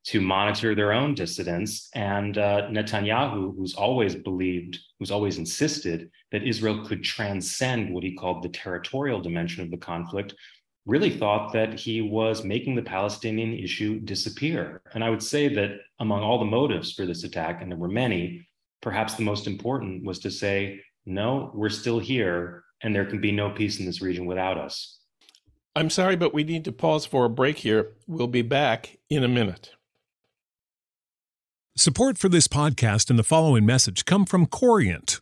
to 0.05 0.21
monitor 0.21 0.75
their 0.75 0.93
own 0.93 1.13
dissidents. 1.13 1.89
And 1.95 2.37
uh, 2.37 2.67
Netanyahu, 2.69 3.55
who's 3.55 3.75
always 3.75 4.15
believed, 4.15 4.79
who's 4.99 5.11
always 5.11 5.37
insisted 5.37 6.09
that 6.31 6.43
Israel 6.43 6.85
could 6.85 7.03
transcend 7.03 7.93
what 7.93 8.03
he 8.03 8.13
called 8.13 8.43
the 8.43 8.49
territorial 8.49 9.21
dimension 9.21 9.63
of 9.63 9.71
the 9.71 9.77
conflict, 9.77 10.35
really 10.85 11.09
thought 11.09 11.51
that 11.51 11.77
he 11.77 12.01
was 12.01 12.45
making 12.45 12.75
the 12.75 12.81
Palestinian 12.81 13.53
issue 13.53 13.99
disappear. 13.99 14.81
And 14.93 15.03
I 15.03 15.09
would 15.09 15.23
say 15.23 15.53
that 15.53 15.79
among 15.99 16.21
all 16.23 16.39
the 16.39 16.45
motives 16.45 16.93
for 16.93 17.05
this 17.05 17.25
attack, 17.25 17.61
and 17.61 17.69
there 17.69 17.77
were 17.77 17.89
many, 17.89 18.47
perhaps 18.81 19.15
the 19.15 19.23
most 19.23 19.47
important 19.47 20.05
was 20.05 20.19
to 20.19 20.31
say, 20.31 20.79
no, 21.05 21.51
we're 21.53 21.69
still 21.69 21.99
here, 21.99 22.63
and 22.81 22.95
there 22.95 23.05
can 23.05 23.21
be 23.21 23.31
no 23.31 23.49
peace 23.49 23.79
in 23.79 23.85
this 23.85 24.01
region 24.01 24.25
without 24.25 24.57
us. 24.57 24.99
I'm 25.75 25.89
sorry, 25.89 26.15
but 26.15 26.33
we 26.33 26.43
need 26.43 26.65
to 26.65 26.71
pause 26.71 27.05
for 27.05 27.25
a 27.25 27.29
break 27.29 27.59
here. 27.59 27.93
We'll 28.07 28.27
be 28.27 28.41
back 28.41 28.97
in 29.09 29.23
a 29.23 29.27
minute. 29.27 29.71
Support 31.75 32.17
for 32.17 32.29
this 32.29 32.47
podcast 32.47 33.11
and 33.11 33.19
the 33.19 33.23
following 33.23 33.63
message 33.63 34.05
come 34.05 34.25
from 34.25 34.47
Corient 34.47 35.21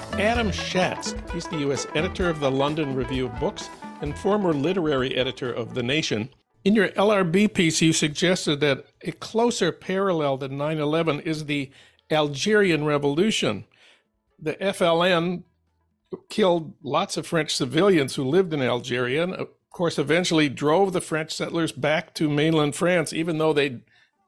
Adam 0.21 0.51
Shatz, 0.51 1.15
he's 1.31 1.47
the 1.47 1.57
U.S. 1.61 1.87
editor 1.95 2.29
of 2.29 2.39
the 2.39 2.51
London 2.51 2.93
Review 2.93 3.25
of 3.25 3.39
Books 3.39 3.71
and 4.01 4.15
former 4.15 4.53
literary 4.53 5.15
editor 5.15 5.51
of 5.51 5.73
The 5.73 5.81
Nation. 5.81 6.29
In 6.63 6.75
your 6.75 6.89
LRB 6.89 7.51
piece, 7.55 7.81
you 7.81 7.91
suggested 7.91 8.59
that 8.59 8.85
a 9.01 9.13
closer 9.13 9.71
parallel 9.71 10.37
than 10.37 10.59
9 10.59 10.77
11 10.77 11.21
is 11.21 11.45
the 11.45 11.71
Algerian 12.11 12.85
Revolution. 12.85 13.65
The 14.37 14.53
FLN 14.53 15.41
killed 16.29 16.75
lots 16.83 17.17
of 17.17 17.25
French 17.25 17.55
civilians 17.55 18.13
who 18.13 18.23
lived 18.23 18.53
in 18.53 18.61
Algeria, 18.61 19.23
and 19.23 19.33
of 19.33 19.47
course, 19.71 19.97
eventually 19.97 20.49
drove 20.49 20.93
the 20.93 21.01
French 21.01 21.31
settlers 21.31 21.71
back 21.71 22.13
to 22.13 22.29
mainland 22.29 22.75
France, 22.75 23.11
even 23.11 23.39
though 23.39 23.53
they'd 23.53 23.81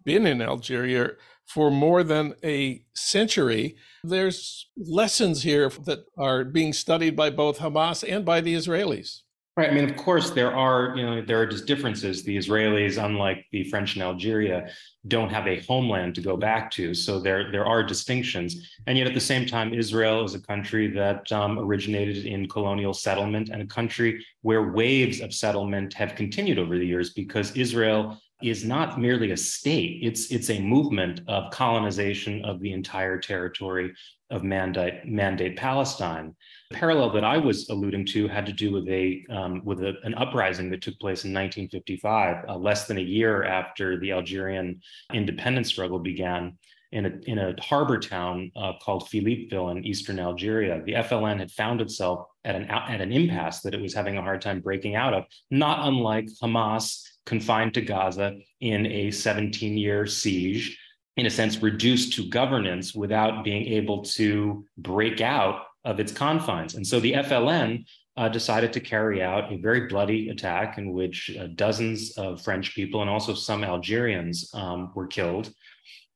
been 0.04 0.26
in 0.26 0.42
Algeria 0.42 1.12
for 1.48 1.70
more 1.70 2.04
than 2.04 2.34
a 2.44 2.84
century. 2.96 3.76
There's 4.04 4.70
lessons 4.78 5.44
here 5.44 5.70
that 5.86 6.06
are 6.18 6.44
being 6.44 6.74
studied 6.74 7.16
by 7.16 7.30
both 7.30 7.60
Hamas 7.60 8.04
and 8.08 8.26
by 8.26 8.42
the 8.42 8.56
Israelis. 8.56 9.22
Right. 9.56 9.70
I 9.70 9.74
mean, 9.74 9.88
of 9.88 9.96
course, 9.96 10.32
there 10.32 10.52
are, 10.52 10.96
you 10.98 11.06
know, 11.06 11.22
there 11.22 11.40
are 11.40 11.46
just 11.46 11.68
differences. 11.68 12.24
The 12.24 12.36
Israelis, 12.36 12.98
unlike 12.98 13.46
the 13.52 13.64
French 13.66 13.96
in 13.96 14.02
Algeria, 14.02 14.68
don't 15.08 15.30
have 15.30 15.46
a 15.46 15.60
homeland 15.60 16.16
to 16.16 16.22
go 16.22 16.36
back 16.36 16.72
to. 16.72 16.96
So 16.96 17.20
there, 17.20 17.52
there 17.52 17.64
are 17.64 17.84
distinctions. 17.84 18.72
And 18.88 18.98
yet 18.98 19.06
at 19.06 19.14
the 19.14 19.20
same 19.20 19.46
time, 19.46 19.72
Israel 19.72 20.26
is 20.26 20.34
a 20.34 20.40
country 20.40 20.88
that 20.94 21.32
um, 21.32 21.60
originated 21.60 22.26
in 22.26 22.50
colonial 22.50 22.96
settlement 22.96 23.50
and 23.50 23.62
a 23.62 23.68
country 23.68 24.26
where 24.42 24.72
waves 24.72 25.22
of 25.22 25.36
settlement 25.36 25.94
have 25.94 26.16
continued 26.16 26.58
over 26.58 26.80
the 26.80 26.88
years 26.88 27.12
because 27.14 27.56
Israel 27.56 28.18
is 28.44 28.64
not 28.66 29.00
merely 29.00 29.32
a 29.32 29.38
state, 29.38 30.00
it's, 30.02 30.32
it's 30.32 30.50
a 30.50 30.60
movement 30.60 31.22
of 31.28 31.52
colonization 31.52 32.44
of 32.46 32.60
the 32.60 32.74
entire 32.74 33.18
territory 33.20 33.94
of 34.34 34.44
Mandate, 34.44 35.06
Mandate 35.06 35.56
Palestine. 35.56 36.36
The 36.72 36.78
parallel 36.78 37.12
that 37.12 37.24
I 37.24 37.38
was 37.38 37.70
alluding 37.70 38.06
to 38.08 38.28
had 38.28 38.48
to 38.48 38.52
do 38.52 38.72
with 38.72 38.88
a 38.90 39.24
um, 39.30 39.62
with 39.64 39.84
a, 39.84 39.94
an 40.04 40.16
uprising 40.16 40.72
that 40.72 40.82
took 40.82 41.00
place 41.00 41.24
in 41.24 41.32
1955, 41.32 42.46
uh, 42.50 42.58
less 42.58 42.88
than 42.88 42.98
a 42.98 43.02
year 43.02 43.44
after 43.44 44.00
the 44.00 44.12
Algerian 44.12 44.82
independence 45.14 45.68
struggle 45.68 46.00
began. 46.00 46.58
In 46.94 47.08
a, 47.08 47.12
in 47.26 47.40
a 47.40 47.56
harbor 47.60 47.98
town 47.98 48.52
uh, 48.56 48.74
called 48.80 49.10
Philippeville 49.10 49.72
in 49.72 49.84
eastern 49.84 50.20
Algeria. 50.20 50.80
The 50.86 50.94
FLN 50.94 51.40
had 51.40 51.50
found 51.50 51.82
itself 51.82 52.28
at 52.46 52.56
an, 52.56 52.66
at 52.66 53.02
an 53.02 53.12
impasse 53.12 53.62
that 53.62 53.74
it 53.74 53.82
was 53.82 53.96
having 53.96 54.18
a 54.18 54.22
hard 54.22 54.42
time 54.42 54.60
breaking 54.60 54.96
out 54.96 55.16
of, 55.16 55.24
not 55.50 55.88
unlike 55.88 56.28
Hamas 56.40 57.02
confined 57.26 57.74
to 57.74 57.82
Gaza 57.82 58.38
in 58.62 58.86
a 58.86 59.10
17 59.10 59.76
year 59.76 60.06
siege, 60.06 60.78
in 61.18 61.26
a 61.26 61.32
sense, 61.32 61.64
reduced 61.64 62.14
to 62.14 62.30
governance 62.30 62.94
without 62.94 63.44
being 63.44 63.66
able 63.70 64.04
to 64.04 64.64
break 64.78 65.20
out 65.20 65.64
of 65.86 66.00
its 66.00 66.12
confines. 66.12 66.76
And 66.76 66.86
so 66.86 67.00
the 67.00 67.14
FLN 67.14 67.86
uh, 68.16 68.30
decided 68.30 68.72
to 68.74 68.80
carry 68.80 69.24
out 69.24 69.52
a 69.52 69.58
very 69.58 69.88
bloody 69.88 70.30
attack 70.30 70.78
in 70.78 70.94
which 70.94 71.36
uh, 71.40 71.48
dozens 71.56 72.12
of 72.18 72.42
French 72.42 72.76
people 72.76 73.02
and 73.02 73.10
also 73.10 73.34
some 73.34 73.64
Algerians 73.64 74.52
um, 74.54 74.92
were 74.96 75.08
killed. 75.08 75.52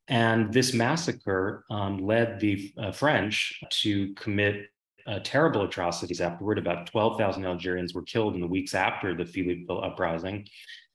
And 0.08 0.52
this 0.52 0.72
massacre 0.72 1.64
um, 1.70 1.98
led 1.98 2.40
the 2.40 2.72
uh, 2.78 2.92
French 2.92 3.60
to 3.70 4.14
commit 4.14 4.66
uh, 5.06 5.20
terrible 5.22 5.62
atrocities 5.62 6.20
afterward. 6.20 6.58
About 6.58 6.86
12,000 6.86 7.44
Algerians 7.44 7.94
were 7.94 8.02
killed 8.02 8.34
in 8.34 8.40
the 8.40 8.46
weeks 8.46 8.74
after 8.74 9.14
the 9.14 9.24
Philippeville 9.24 9.84
uprising. 9.84 10.46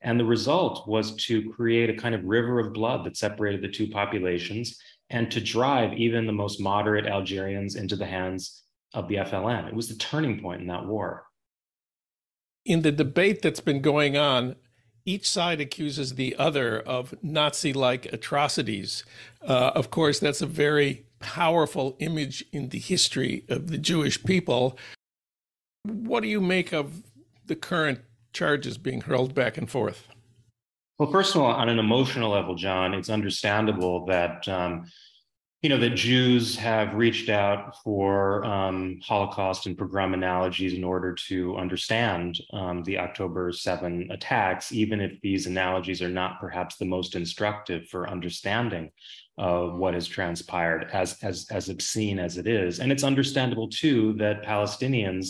And 0.01 0.19
the 0.19 0.25
result 0.25 0.87
was 0.87 1.15
to 1.25 1.49
create 1.51 1.89
a 1.89 1.95
kind 1.95 2.13
of 2.13 2.23
river 2.23 2.59
of 2.59 2.73
blood 2.73 3.05
that 3.05 3.17
separated 3.17 3.61
the 3.61 3.69
two 3.69 3.87
populations 3.87 4.77
and 5.09 5.31
to 5.31 5.39
drive 5.39 5.93
even 5.93 6.25
the 6.25 6.33
most 6.33 6.59
moderate 6.59 7.05
Algerians 7.05 7.75
into 7.75 7.95
the 7.95 8.05
hands 8.05 8.63
of 8.93 9.07
the 9.07 9.15
FLN. 9.15 9.67
It 9.67 9.75
was 9.75 9.87
the 9.87 9.95
turning 9.95 10.41
point 10.41 10.61
in 10.61 10.67
that 10.67 10.85
war. 10.85 11.25
In 12.65 12.81
the 12.81 12.91
debate 12.91 13.41
that's 13.41 13.59
been 13.59 13.81
going 13.81 14.17
on, 14.17 14.55
each 15.05 15.29
side 15.29 15.59
accuses 15.59 16.15
the 16.15 16.35
other 16.37 16.79
of 16.79 17.13
Nazi 17.21 17.73
like 17.73 18.05
atrocities. 18.13 19.03
Uh, 19.41 19.71
of 19.75 19.89
course, 19.89 20.19
that's 20.19 20.41
a 20.41 20.47
very 20.47 21.05
powerful 21.19 21.95
image 21.99 22.43
in 22.51 22.69
the 22.69 22.79
history 22.79 23.43
of 23.49 23.67
the 23.67 23.77
Jewish 23.77 24.23
people. 24.23 24.77
What 25.83 26.23
do 26.23 26.29
you 26.29 26.41
make 26.41 26.71
of 26.73 27.03
the 27.45 27.55
current 27.55 27.99
charges 28.31 28.77
being 28.77 29.01
hurled 29.01 29.33
back 29.33 29.57
and 29.57 29.69
forth? 29.69 30.07
Well, 30.99 31.11
first 31.11 31.35
of 31.35 31.41
all, 31.41 31.51
on 31.51 31.69
an 31.69 31.79
emotional 31.79 32.31
level, 32.31 32.55
Jon, 32.55 32.93
it's 32.93 33.09
understandable 33.09 34.05
that 34.05 34.47
um, 34.47 34.85
you 35.63 35.69
know 35.69 35.77
that 35.77 35.91
Jews 35.91 36.57
have 36.57 36.93
reached 36.93 37.29
out 37.29 37.81
for 37.83 38.43
um, 38.43 38.99
Holocaust 39.01 39.65
and 39.65 39.77
pogrom 39.77 40.13
analogies 40.13 40.73
in 40.73 40.83
order 40.83 41.13
to 41.29 41.55
understand 41.55 42.37
um, 42.51 42.83
the 42.83 42.99
October 42.99 43.49
7 43.53 44.09
attacks, 44.11 44.73
even 44.73 44.99
if 44.99 45.21
these 45.21 45.47
analogies 45.47 46.01
are 46.01 46.09
not 46.09 46.41
perhaps 46.41 46.75
the 46.75 46.85
most 46.85 47.15
instructive 47.15 47.87
for 47.87 48.09
understanding 48.09 48.91
uh, 49.37 49.61
what 49.67 49.93
has 49.93 50.05
transpired, 50.05 50.89
as 50.91 51.17
as 51.23 51.47
as 51.49 51.69
obscene 51.69 52.19
as 52.19 52.37
it 52.37 52.45
is. 52.45 52.81
And 52.81 52.91
it's 52.91 53.05
understandable 53.05 53.69
too 53.69 54.15
that 54.15 54.43
Palestinians 54.43 55.29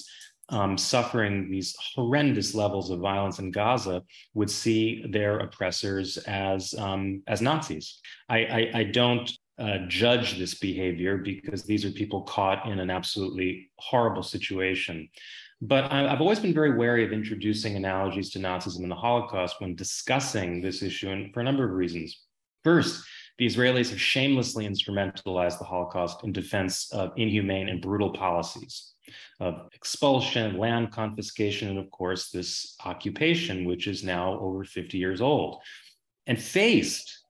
um, 0.49 0.79
suffering 0.79 1.51
these 1.51 1.75
horrendous 1.95 2.55
levels 2.55 2.89
of 2.89 2.99
violence 2.99 3.37
in 3.37 3.51
Gaza 3.51 4.01
would 4.33 4.49
see 4.49 5.05
their 5.09 5.37
oppressors 5.37 6.17
as 6.17 6.73
um, 6.73 7.21
as 7.27 7.39
Nazis. 7.39 7.99
I, 8.27 8.37
I, 8.39 8.71
I 8.79 8.83
don't 8.85 9.31
uh, 9.59 9.79
judge 9.87 10.37
this 10.37 10.55
behavior 10.55 11.17
because 11.17 11.63
these 11.63 11.85
are 11.85 11.91
people 11.91 12.23
caught 12.23 12.67
in 12.67 12.79
an 12.79 12.89
absolutely 12.89 13.69
horrible 13.77 14.23
situation. 14.23 15.07
But 15.61 15.91
I, 15.91 16.09
have 16.09 16.21
always 16.21 16.39
been 16.39 16.53
very 16.53 16.75
wary 16.75 17.05
of 17.05 17.13
introducing 17.13 17.75
analogies 17.75 18.31
to 18.31 18.39
Nazism 18.39 18.79
and 18.79 18.91
the 18.91 18.95
Holocaust 18.95 19.55
when 19.59 19.75
discussing 19.75 20.61
this 20.61 20.81
issue, 20.81 21.09
and 21.09 21.33
for 21.33 21.39
a 21.39 21.43
number 21.43 21.63
of 21.63 21.71
reasons. 21.71 22.19
First, 22.63 23.05
the 23.37 23.45
Israelis 23.45 23.89
have 23.89 24.01
shamelessly 24.01 24.67
instrumentalized 24.67 25.59
the 25.59 25.65
Holocaust 25.65 26.23
in 26.23 26.31
defense 26.31 26.91
of 26.91 27.11
inhumane 27.15 27.69
and 27.69 27.81
brutal 27.81 28.11
policies 28.11 28.93
of 29.39 29.69
expulsion, 29.73 30.57
land 30.57 30.91
confiscation, 30.91 31.69
and 31.69 31.79
of 31.79 31.89
course, 31.91 32.29
this 32.29 32.75
occupation, 32.85 33.65
which 33.65 33.87
is 33.87 34.03
now 34.03 34.39
over 34.39 34.63
50 34.63 34.97
years 34.97 35.21
old. 35.21 35.61
And 36.25 36.41
faced 36.41 37.22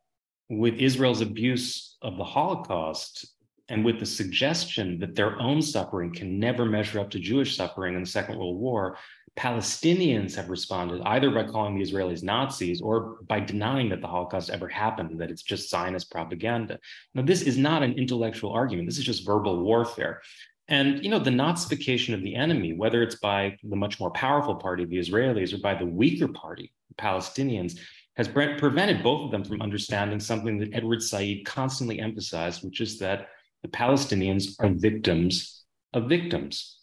with 0.49 0.75
Israel's 0.75 1.21
abuse 1.21 1.97
of 2.01 2.17
the 2.17 2.23
Holocaust 2.23 3.25
and 3.69 3.85
with 3.85 3.99
the 3.99 4.05
suggestion 4.05 4.99
that 4.99 5.15
their 5.15 5.39
own 5.39 5.61
suffering 5.61 6.13
can 6.13 6.39
never 6.39 6.65
measure 6.65 6.99
up 6.99 7.09
to 7.11 7.19
Jewish 7.19 7.55
suffering 7.55 7.95
in 7.95 8.01
the 8.01 8.09
Second 8.09 8.37
World 8.37 8.59
War, 8.59 8.97
Palestinians 9.37 10.35
have 10.35 10.49
responded 10.49 11.01
either 11.05 11.31
by 11.31 11.43
calling 11.43 11.77
the 11.77 11.83
Israelis 11.83 12.21
Nazis 12.21 12.81
or 12.81 13.17
by 13.27 13.39
denying 13.39 13.89
that 13.89 14.01
the 14.01 14.07
Holocaust 14.07 14.51
ever 14.51 14.67
happened, 14.67 15.19
that 15.19 15.31
it's 15.31 15.41
just 15.41 15.69
Zionist 15.69 16.11
propaganda. 16.11 16.77
Now, 17.15 17.23
this 17.23 17.41
is 17.41 17.57
not 17.57 17.81
an 17.81 17.93
intellectual 17.93 18.51
argument. 18.51 18.87
This 18.87 18.99
is 18.99 19.05
just 19.05 19.25
verbal 19.25 19.63
warfare. 19.63 20.21
And 20.67 21.03
you 21.03 21.09
know, 21.09 21.19
the 21.19 21.31
Nazification 21.31 22.13
of 22.13 22.21
the 22.21 22.35
enemy, 22.35 22.73
whether 22.73 23.01
it's 23.01 23.15
by 23.15 23.57
the 23.63 23.75
much 23.75 23.99
more 23.99 24.11
powerful 24.11 24.55
party, 24.55 24.85
the 24.85 24.99
Israelis, 24.99 25.53
or 25.53 25.57
by 25.57 25.73
the 25.73 25.85
weaker 25.85 26.27
party, 26.27 26.71
the 26.89 26.95
Palestinians, 26.95 27.79
has 28.15 28.27
pre- 28.27 28.57
prevented 28.57 29.03
both 29.03 29.25
of 29.25 29.31
them 29.31 29.43
from 29.43 29.61
understanding 29.61 30.19
something 30.19 30.57
that 30.59 30.73
Edward 30.73 31.01
Said 31.01 31.45
constantly 31.45 31.99
emphasized, 31.99 32.63
which 32.63 32.81
is 32.81 32.99
that 32.99 33.29
the 33.61 33.69
Palestinians 33.69 34.55
are 34.59 34.69
victims 34.69 35.63
of 35.93 36.09
victims. 36.09 36.79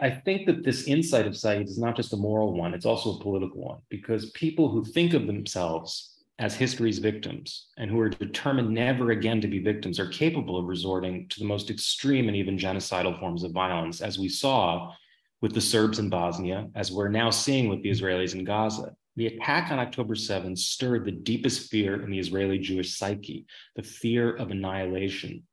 I 0.00 0.10
think 0.10 0.46
that 0.46 0.64
this 0.64 0.88
insight 0.88 1.26
of 1.26 1.36
Said 1.36 1.62
is 1.62 1.78
not 1.78 1.96
just 1.96 2.12
a 2.12 2.16
moral 2.16 2.52
one, 2.54 2.74
it's 2.74 2.86
also 2.86 3.14
a 3.14 3.22
political 3.22 3.60
one, 3.60 3.78
because 3.88 4.30
people 4.30 4.68
who 4.68 4.84
think 4.84 5.14
of 5.14 5.26
themselves 5.26 6.10
as 6.40 6.56
history's 6.56 6.98
victims 6.98 7.68
and 7.78 7.88
who 7.88 8.00
are 8.00 8.08
determined 8.08 8.70
never 8.70 9.12
again 9.12 9.40
to 9.40 9.46
be 9.46 9.60
victims 9.60 10.00
are 10.00 10.08
capable 10.08 10.58
of 10.58 10.66
resorting 10.66 11.28
to 11.28 11.38
the 11.38 11.46
most 11.46 11.70
extreme 11.70 12.26
and 12.26 12.36
even 12.36 12.58
genocidal 12.58 13.18
forms 13.20 13.44
of 13.44 13.52
violence, 13.52 14.00
as 14.00 14.18
we 14.18 14.28
saw 14.28 14.92
with 15.40 15.54
the 15.54 15.60
Serbs 15.60 16.00
in 16.00 16.08
Bosnia, 16.08 16.68
as 16.74 16.90
we're 16.90 17.08
now 17.08 17.30
seeing 17.30 17.68
with 17.68 17.82
the 17.82 17.90
Israelis 17.90 18.34
in 18.34 18.44
Gaza. 18.44 18.96
The 19.16 19.26
attack 19.26 19.70
on 19.70 19.78
October 19.78 20.14
7th 20.14 20.58
stirred 20.58 21.04
the 21.04 21.12
deepest 21.12 21.70
fear 21.70 22.02
in 22.02 22.10
the 22.10 22.18
Israeli 22.18 22.58
Jewish 22.58 22.96
psyche, 22.96 23.46
the 23.76 23.82
fear 23.82 24.34
of 24.34 24.50
annihilation, 24.50 25.44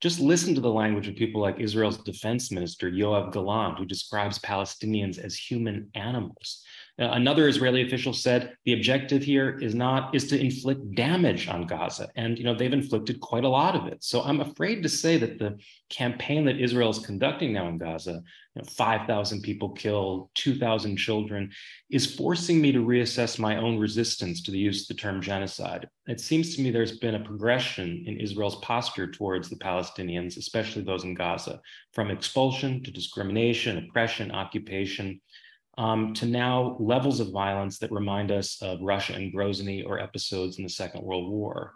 just 0.00 0.18
listen 0.18 0.54
to 0.54 0.62
the 0.62 0.72
language 0.72 1.08
of 1.08 1.16
people 1.16 1.42
like 1.42 1.60
Israel's 1.60 1.98
defense 1.98 2.50
minister, 2.50 2.90
Yoav 2.90 3.32
Gallant, 3.32 3.76
who 3.78 3.84
describes 3.84 4.38
Palestinians 4.38 5.18
as 5.18 5.36
human 5.36 5.90
animals. 5.94 6.64
Uh, 7.00 7.08
another 7.12 7.48
Israeli 7.48 7.80
official 7.82 8.12
said 8.12 8.54
the 8.66 8.74
objective 8.74 9.22
here 9.22 9.58
is 9.58 9.74
not 9.74 10.14
is 10.14 10.26
to 10.28 10.38
inflict 10.38 10.94
damage 10.94 11.48
on 11.48 11.66
Gaza, 11.66 12.08
and 12.14 12.36
you 12.36 12.44
know 12.44 12.54
they've 12.54 12.72
inflicted 12.72 13.20
quite 13.20 13.44
a 13.44 13.48
lot 13.48 13.74
of 13.74 13.86
it. 13.86 14.04
So 14.04 14.20
I'm 14.20 14.40
afraid 14.40 14.82
to 14.82 14.88
say 14.88 15.16
that 15.16 15.38
the 15.38 15.56
campaign 15.88 16.44
that 16.44 16.60
Israel 16.60 16.90
is 16.90 16.98
conducting 16.98 17.54
now 17.54 17.68
in 17.68 17.78
Gaza, 17.78 18.22
you 18.54 18.62
know, 18.62 18.68
5,000 18.68 19.42
people 19.42 19.70
killed, 19.70 20.28
2,000 20.34 20.96
children, 20.96 21.50
is 21.90 22.14
forcing 22.14 22.60
me 22.60 22.70
to 22.72 22.84
reassess 22.84 23.38
my 23.38 23.56
own 23.56 23.78
resistance 23.78 24.42
to 24.42 24.50
the 24.50 24.58
use 24.58 24.82
of 24.82 24.88
the 24.88 25.00
term 25.00 25.22
genocide. 25.22 25.88
It 26.06 26.20
seems 26.20 26.54
to 26.54 26.62
me 26.62 26.70
there's 26.70 26.98
been 26.98 27.14
a 27.14 27.24
progression 27.24 28.04
in 28.06 28.20
Israel's 28.20 28.56
posture 28.56 29.10
towards 29.10 29.48
the 29.48 29.56
Palestinians, 29.56 30.36
especially 30.36 30.82
those 30.82 31.04
in 31.04 31.14
Gaza, 31.14 31.60
from 31.94 32.10
expulsion 32.10 32.82
to 32.82 32.90
discrimination, 32.90 33.78
oppression, 33.78 34.30
occupation 34.32 35.20
um, 35.80 36.12
to 36.12 36.26
now 36.26 36.76
levels 36.78 37.20
of 37.20 37.30
violence 37.30 37.78
that 37.78 37.90
remind 37.90 38.30
us 38.30 38.60
of 38.60 38.82
Russia 38.82 39.14
and 39.14 39.32
Grozny 39.32 39.82
or 39.84 39.98
episodes 39.98 40.58
in 40.58 40.64
the 40.64 40.68
Second 40.68 41.02
World 41.02 41.30
War. 41.30 41.72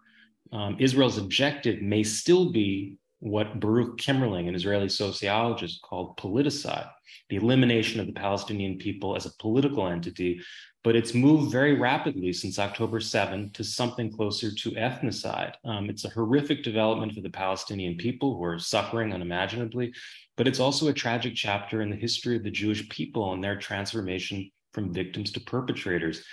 Um, 0.52 0.76
Israel's 0.78 1.16
objective 1.16 1.80
may 1.80 2.02
still 2.02 2.52
be 2.52 2.98
what 3.20 3.58
Baruch 3.60 3.96
Kimmerling, 3.96 4.46
an 4.46 4.54
Israeli 4.54 4.90
sociologist, 4.90 5.80
called 5.80 6.18
politicide, 6.18 6.90
the 7.30 7.36
elimination 7.36 7.98
of 7.98 8.06
the 8.06 8.12
Palestinian 8.12 8.76
people 8.76 9.16
as 9.16 9.24
a 9.24 9.32
political 9.40 9.88
entity, 9.88 10.38
but 10.82 10.94
it's 10.94 11.14
moved 11.14 11.50
very 11.50 11.72
rapidly 11.72 12.34
since 12.34 12.58
October 12.58 13.00
7 13.00 13.52
to 13.52 13.64
something 13.64 14.12
closer 14.12 14.54
to 14.54 14.72
ethnocide. 14.72 15.54
Um, 15.64 15.88
it's 15.88 16.04
a 16.04 16.10
horrific 16.10 16.62
development 16.62 17.14
for 17.14 17.22
the 17.22 17.30
Palestinian 17.30 17.96
people 17.96 18.36
who 18.36 18.44
are 18.44 18.58
suffering 18.58 19.14
unimaginably, 19.14 19.94
but 20.36 20.48
it's 20.48 20.60
also 20.60 20.88
a 20.88 20.92
tragic 20.92 21.34
chapter 21.34 21.82
in 21.82 21.90
the 21.90 21.96
history 21.96 22.36
of 22.36 22.42
the 22.42 22.50
Jewish 22.50 22.88
people 22.88 23.32
and 23.32 23.42
their 23.42 23.56
transformation 23.56 24.50
from 24.72 24.92
victims 24.92 25.30
to 25.32 25.40
perpetrators. 25.40 26.24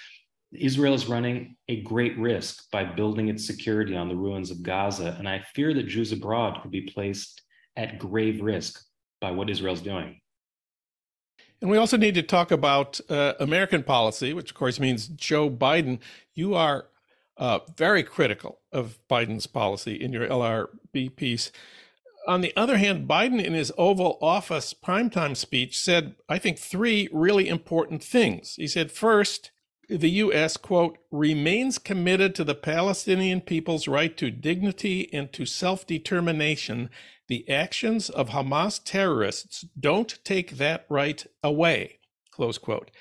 Israel 0.51 0.93
is 0.93 1.07
running 1.07 1.55
a 1.69 1.81
great 1.81 2.17
risk 2.17 2.69
by 2.71 2.83
building 2.83 3.29
its 3.29 3.45
security 3.45 3.95
on 3.95 4.09
the 4.09 4.15
ruins 4.15 4.51
of 4.51 4.63
Gaza, 4.63 5.15
and 5.17 5.27
I 5.27 5.43
fear 5.55 5.73
that 5.73 5.87
Jews 5.87 6.11
abroad 6.11 6.61
could 6.61 6.71
be 6.71 6.81
placed 6.81 7.41
at 7.77 7.99
grave 7.99 8.41
risk 8.41 8.83
by 9.21 9.31
what 9.31 9.49
Israel's 9.49 9.81
doing. 9.81 10.19
And 11.61 11.69
we 11.69 11.77
also 11.77 11.95
need 11.95 12.15
to 12.15 12.23
talk 12.23 12.51
about 12.51 12.99
uh, 13.07 13.33
American 13.39 13.83
policy, 13.83 14.33
which 14.33 14.49
of 14.49 14.57
course 14.57 14.79
means 14.79 15.07
Joe 15.07 15.49
Biden. 15.49 15.99
You 16.33 16.55
are 16.55 16.87
uh, 17.37 17.59
very 17.77 18.03
critical 18.03 18.59
of 18.71 18.97
Biden's 19.09 19.47
policy 19.47 19.93
in 19.93 20.11
your 20.11 20.27
LRB 20.27 21.15
piece 21.15 21.51
on 22.27 22.41
the 22.41 22.53
other 22.55 22.77
hand, 22.77 23.07
Biden 23.07 23.43
in 23.43 23.53
his 23.53 23.71
Oval 23.77 24.17
Office 24.21 24.73
primetime 24.73 25.35
speech 25.35 25.77
said, 25.77 26.15
I 26.29 26.37
think, 26.37 26.57
three 26.57 27.09
really 27.11 27.47
important 27.47 28.03
things. 28.03 28.55
He 28.55 28.67
said, 28.67 28.91
first, 28.91 29.51
the 29.89 30.09
U.S., 30.09 30.55
quote, 30.55 30.97
remains 31.11 31.77
committed 31.77 32.33
to 32.35 32.43
the 32.43 32.55
Palestinian 32.55 33.41
people's 33.41 33.87
right 33.87 34.15
to 34.17 34.31
dignity 34.31 35.13
and 35.13 35.33
to 35.33 35.45
self 35.45 35.85
determination. 35.85 36.89
The 37.27 37.49
actions 37.49 38.09
of 38.09 38.29
Hamas 38.29 38.79
terrorists 38.83 39.65
don't 39.79 40.19
take 40.23 40.57
that 40.57 40.85
right 40.89 41.25
away, 41.43 41.99
close 42.31 42.57
quote. 42.57 42.91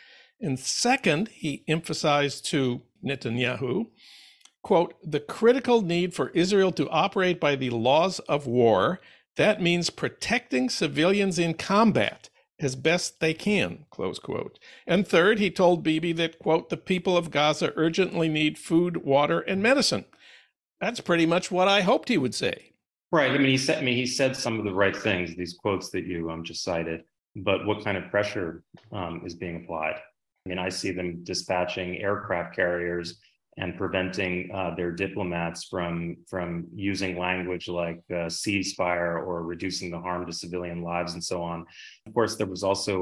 And 0.40 0.58
second, 0.58 1.28
he 1.28 1.64
emphasized 1.68 2.46
to 2.46 2.82
Netanyahu, 3.04 3.86
quote, 4.62 4.94
the 5.02 5.20
critical 5.20 5.82
need 5.82 6.14
for 6.14 6.30
Israel 6.30 6.72
to 6.72 6.88
operate 6.90 7.40
by 7.40 7.56
the 7.56 7.70
laws 7.70 8.18
of 8.20 8.46
war. 8.46 9.00
That 9.36 9.62
means 9.62 9.90
protecting 9.90 10.68
civilians 10.68 11.38
in 11.38 11.54
combat 11.54 12.28
as 12.58 12.76
best 12.76 13.20
they 13.20 13.32
can, 13.32 13.86
close 13.90 14.18
quote. 14.18 14.58
And 14.86 15.06
third, 15.06 15.38
he 15.38 15.50
told 15.50 15.82
Bibi 15.82 16.12
that, 16.12 16.38
quote, 16.38 16.68
the 16.68 16.76
people 16.76 17.16
of 17.16 17.30
Gaza 17.30 17.72
urgently 17.74 18.28
need 18.28 18.58
food, 18.58 18.98
water, 18.98 19.40
and 19.40 19.62
medicine. 19.62 20.04
That's 20.80 21.00
pretty 21.00 21.26
much 21.26 21.50
what 21.50 21.68
I 21.68 21.80
hoped 21.80 22.08
he 22.08 22.18
would 22.18 22.34
say. 22.34 22.72
Right. 23.12 23.30
I 23.30 23.38
mean, 23.38 23.48
he 23.48 23.58
said, 23.58 23.78
I 23.78 23.82
mean, 23.82 23.96
he 23.96 24.06
said 24.06 24.36
some 24.36 24.58
of 24.58 24.64
the 24.64 24.74
right 24.74 24.96
things, 24.96 25.34
these 25.36 25.54
quotes 25.54 25.90
that 25.90 26.06
you 26.06 26.30
um, 26.30 26.44
just 26.44 26.62
cited, 26.62 27.02
but 27.36 27.66
what 27.66 27.82
kind 27.82 27.96
of 27.96 28.10
pressure 28.10 28.62
um, 28.92 29.22
is 29.24 29.34
being 29.34 29.56
applied? 29.56 29.96
I 29.96 30.48
mean, 30.48 30.58
I 30.58 30.68
see 30.68 30.90
them 30.90 31.22
dispatching 31.24 31.98
aircraft 31.98 32.54
carriers 32.54 33.18
and 33.60 33.76
preventing 33.76 34.50
uh, 34.54 34.74
their 34.74 34.90
diplomats 34.90 35.64
from 35.64 36.16
from 36.26 36.66
using 36.74 37.18
language 37.18 37.68
like 37.68 38.02
uh, 38.10 38.26
ceasefire 38.40 39.14
or 39.26 39.42
reducing 39.42 39.90
the 39.90 39.98
harm 39.98 40.26
to 40.26 40.32
civilian 40.32 40.82
lives 40.82 41.12
and 41.12 41.22
so 41.22 41.42
on. 41.42 41.66
Of 42.06 42.14
course, 42.14 42.36
there 42.36 42.46
was 42.46 42.64
also 42.64 42.94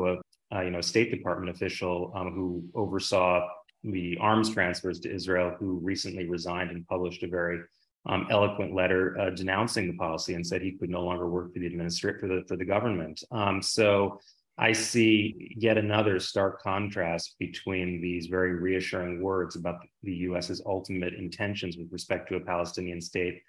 a, 0.53 0.57
a 0.57 0.65
you 0.65 0.71
know 0.71 0.81
State 0.81 1.11
Department 1.11 1.55
official 1.55 2.13
um, 2.15 2.33
who 2.33 2.65
oversaw 2.75 3.49
the 3.85 4.19
arms 4.21 4.51
transfers 4.51 4.99
to 5.01 5.15
Israel, 5.15 5.55
who 5.59 5.79
recently 5.83 6.29
resigned 6.29 6.73
and 6.73 6.87
published 6.89 7.23
a 7.23 7.29
very 7.29 7.61
um, 8.07 8.27
eloquent 8.31 8.75
letter 8.75 9.19
uh, 9.21 9.31
denouncing 9.31 9.87
the 9.87 9.97
policy 9.97 10.35
and 10.35 10.45
said 10.45 10.61
he 10.61 10.73
could 10.73 10.91
no 10.91 11.03
longer 11.05 11.29
work 11.29 11.53
for 11.53 11.61
the 11.61 11.67
administrator 11.67 12.19
for 12.19 12.27
the 12.27 12.43
for 12.49 12.57
the 12.57 12.65
government. 12.65 13.23
Um, 13.31 13.63
so 13.63 14.19
I 14.61 14.73
see 14.73 15.55
yet 15.57 15.79
another 15.79 16.19
stark 16.19 16.61
contrast 16.61 17.37
between 17.39 18.01
these 18.01 18.27
very 18.27 18.55
reassuring 18.55 19.23
words 19.23 19.55
about 19.55 19.77
the 20.03 20.13
US's 20.13 20.61
ultimate 20.67 21.15
intentions 21.15 21.77
with 21.77 21.93
respect 21.93 22.29
to 22.29 22.37
a 22.37 22.41
Palestinian 22.41 23.01
state 23.01 23.41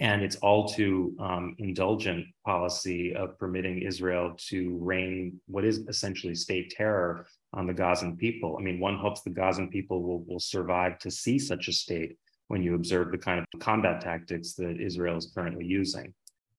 and 0.00 0.22
its 0.22 0.36
all 0.36 0.66
too 0.66 1.14
um, 1.20 1.54
indulgent 1.58 2.26
policy 2.44 3.14
of 3.14 3.38
permitting 3.38 3.82
Israel 3.82 4.34
to 4.48 4.78
reign 4.78 5.38
what 5.46 5.64
is 5.64 5.84
essentially 5.86 6.34
state 6.34 6.70
terror 6.70 7.26
on 7.52 7.66
the 7.66 7.74
Gazan 7.74 8.16
people. 8.16 8.56
I 8.58 8.62
mean, 8.62 8.80
one 8.80 8.96
hopes 8.96 9.20
the 9.22 9.30
Gazan 9.30 9.68
people 9.68 10.02
will, 10.02 10.24
will 10.24 10.40
survive 10.40 10.98
to 11.00 11.10
see 11.10 11.38
such 11.38 11.68
a 11.68 11.72
state 11.72 12.16
when 12.48 12.62
you 12.62 12.74
observe 12.74 13.12
the 13.12 13.18
kind 13.18 13.38
of 13.38 13.60
combat 13.60 14.00
tactics 14.00 14.54
that 14.54 14.80
Israel 14.80 15.16
is 15.16 15.30
currently 15.32 15.64
using. 15.64 16.12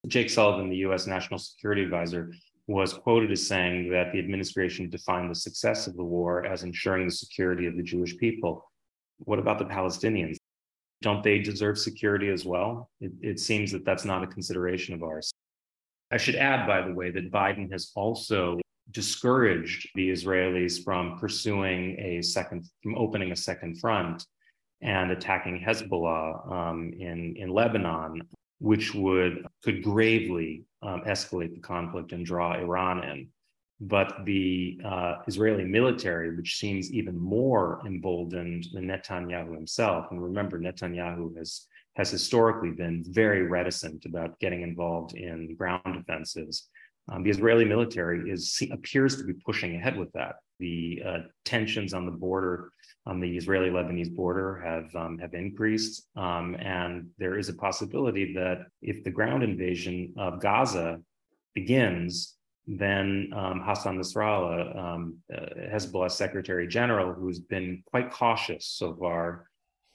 Jake 0.08 0.30
Sullivan, 0.30 0.70
the 0.70 0.78
US 0.78 1.08
National 1.08 1.40
Security 1.40 1.84
Advisor, 1.84 2.32
was 2.68 2.94
quoted 2.94 3.32
as 3.32 3.48
saying 3.48 3.90
that 3.92 4.12
the 4.12 4.20
administration 4.20 4.90
defined 4.90 5.30
the 5.30 5.36
success 5.36 5.88
of 5.88 5.96
the 5.96 6.04
war 6.04 6.46
as 6.46 6.64
ensuring 6.64 7.06
the 7.06 7.14
security 7.14 7.68
of 7.68 7.78
the 7.78 7.84
Jewish 7.84 8.18
people. 8.18 8.72
What 9.20 9.40
about 9.40 9.60
the 9.60 9.66
Palestinians? 9.66 10.38
Don't 11.02 11.24
they 11.24 11.40
deserve 11.40 11.78
security 11.78 12.30
as 12.30 12.46
well? 12.46 12.90
It, 13.00 13.12
it, 13.22 13.40
seems 13.40 13.72
that 13.72 13.86
that's 13.86 14.06
not 14.06 14.24
a 14.24 14.28
consideration 14.28 14.96
of 14.96 15.04
ours. 15.04 15.32
I 16.12 16.18
should 16.18 16.36
add, 16.36 16.66
by 16.66 16.82
the 16.82 16.94
way, 16.94 17.12
that 17.12 17.32
Biden 17.32 17.72
has 17.72 17.92
also 17.96 18.60
discouraged 18.92 19.90
the 19.96 20.10
Israelis 20.10 20.84
from 20.84 21.18
pursuing 21.20 22.00
a 22.00 22.22
second, 22.22 22.66
from 22.82 22.96
opening 22.96 23.32
a 23.32 23.36
second 23.36 23.80
front 23.80 24.26
and 24.82 25.12
attacking 25.12 25.60
Hezbollah 25.60 26.52
um, 26.52 26.94
in, 26.98 27.36
in 27.38 27.50
Lebanon, 27.50 28.22
which 28.60 28.94
would 28.96 29.46
could 29.64 29.84
gravely 29.84 30.64
um, 30.86 31.02
escalate 31.02 31.54
the 31.54 31.60
conflict 31.60 32.12
and 32.12 32.26
draw 32.26 32.54
Iran 32.54 33.04
in. 33.04 33.28
But 33.82 34.26
the 34.26 34.80
uh, 34.86 35.16
Israeli 35.28 35.66
military, 35.66 36.36
which 36.36 36.58
seems 36.58 36.92
even 36.94 37.20
more 37.20 37.82
emboldened 37.86 38.68
than 38.74 38.88
Netanyahu 38.88 39.54
himself, 39.54 40.08
and 40.12 40.24
remember, 40.24 40.60
Netanyahu 40.60 41.38
has 41.38 41.68
has 41.96 42.12
historically 42.12 42.72
been 42.72 43.04
very 43.08 43.44
reticent 43.44 44.06
about 44.06 44.38
getting 44.40 44.62
involved 44.62 45.16
in 45.16 45.56
ground 45.56 45.82
offensives. 45.86 46.70
Um, 47.10 47.24
the 47.24 47.30
Israeli 47.30 47.66
military 47.66 48.30
is 48.30 48.62
appears 48.72 49.18
to 49.18 49.24
be 49.24 49.34
pushing 49.34 49.76
ahead 49.76 49.98
with 49.98 50.12
that. 50.14 50.36
The 50.60 51.02
uh, 51.06 51.18
tensions 51.44 51.94
on 51.94 52.06
the 52.06 52.12
border, 52.12 52.72
on 53.06 53.20
the 53.20 53.36
Israeli-Lebanese 53.38 54.16
border, 54.16 54.62
have 54.66 54.96
um, 54.96 55.18
have 55.20 55.34
increased, 55.34 56.08
um, 56.16 56.56
and 56.60 57.08
there 57.18 57.38
is 57.38 57.50
a 57.50 57.54
possibility 57.54 58.34
that 58.34 58.68
if 58.82 59.04
the 59.04 59.12
ground 59.12 59.44
invasion 59.44 60.14
of 60.18 60.40
Gaza 60.42 61.02
begins, 61.54 62.36
then 62.68 63.30
um, 63.36 63.62
Hassan 63.64 63.98
Nasrallah, 63.98 64.78
um, 64.78 65.18
uh, 65.34 65.46
Hezbollah 65.74 66.12
Secretary 66.12 66.68
General, 66.68 67.14
who's 67.14 67.40
been 67.40 67.84
quite 67.86 68.12
cautious 68.12 68.66
so 68.66 68.96
far, 68.96 69.48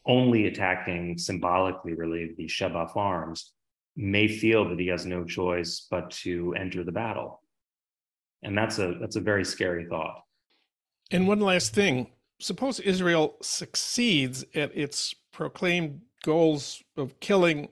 only 0.07 0.47
attacking 0.47 1.19
symbolically, 1.19 1.95
really, 1.95 2.35
the 2.37 2.47
Shebaa 2.47 2.93
farms, 2.93 3.53
may 3.97 4.29
feel 4.29 4.69
that 4.69 4.79
he 4.79 4.87
has 4.87 5.05
no 5.05 5.25
choice 5.25 5.87
but 5.91 6.11
to 6.11 6.55
enter 6.55 6.85
the 6.85 6.93
battle. 6.93 7.43
And 8.43 8.57
that's 8.57 8.79
a 8.79 8.95
that's 9.01 9.17
a 9.17 9.21
very 9.21 9.45
scary 9.45 9.87
thought. 9.87 10.23
And 11.11 11.27
one 11.27 11.41
last 11.41 11.75
thing 11.75 12.09
suppose 12.39 12.81
Israel 12.81 13.37
succeeds 13.43 14.45
at 14.55 14.75
its 14.77 15.15
proclaimed 15.33 16.01
goals 16.25 16.83
of 16.97 17.19
killing 17.21 17.69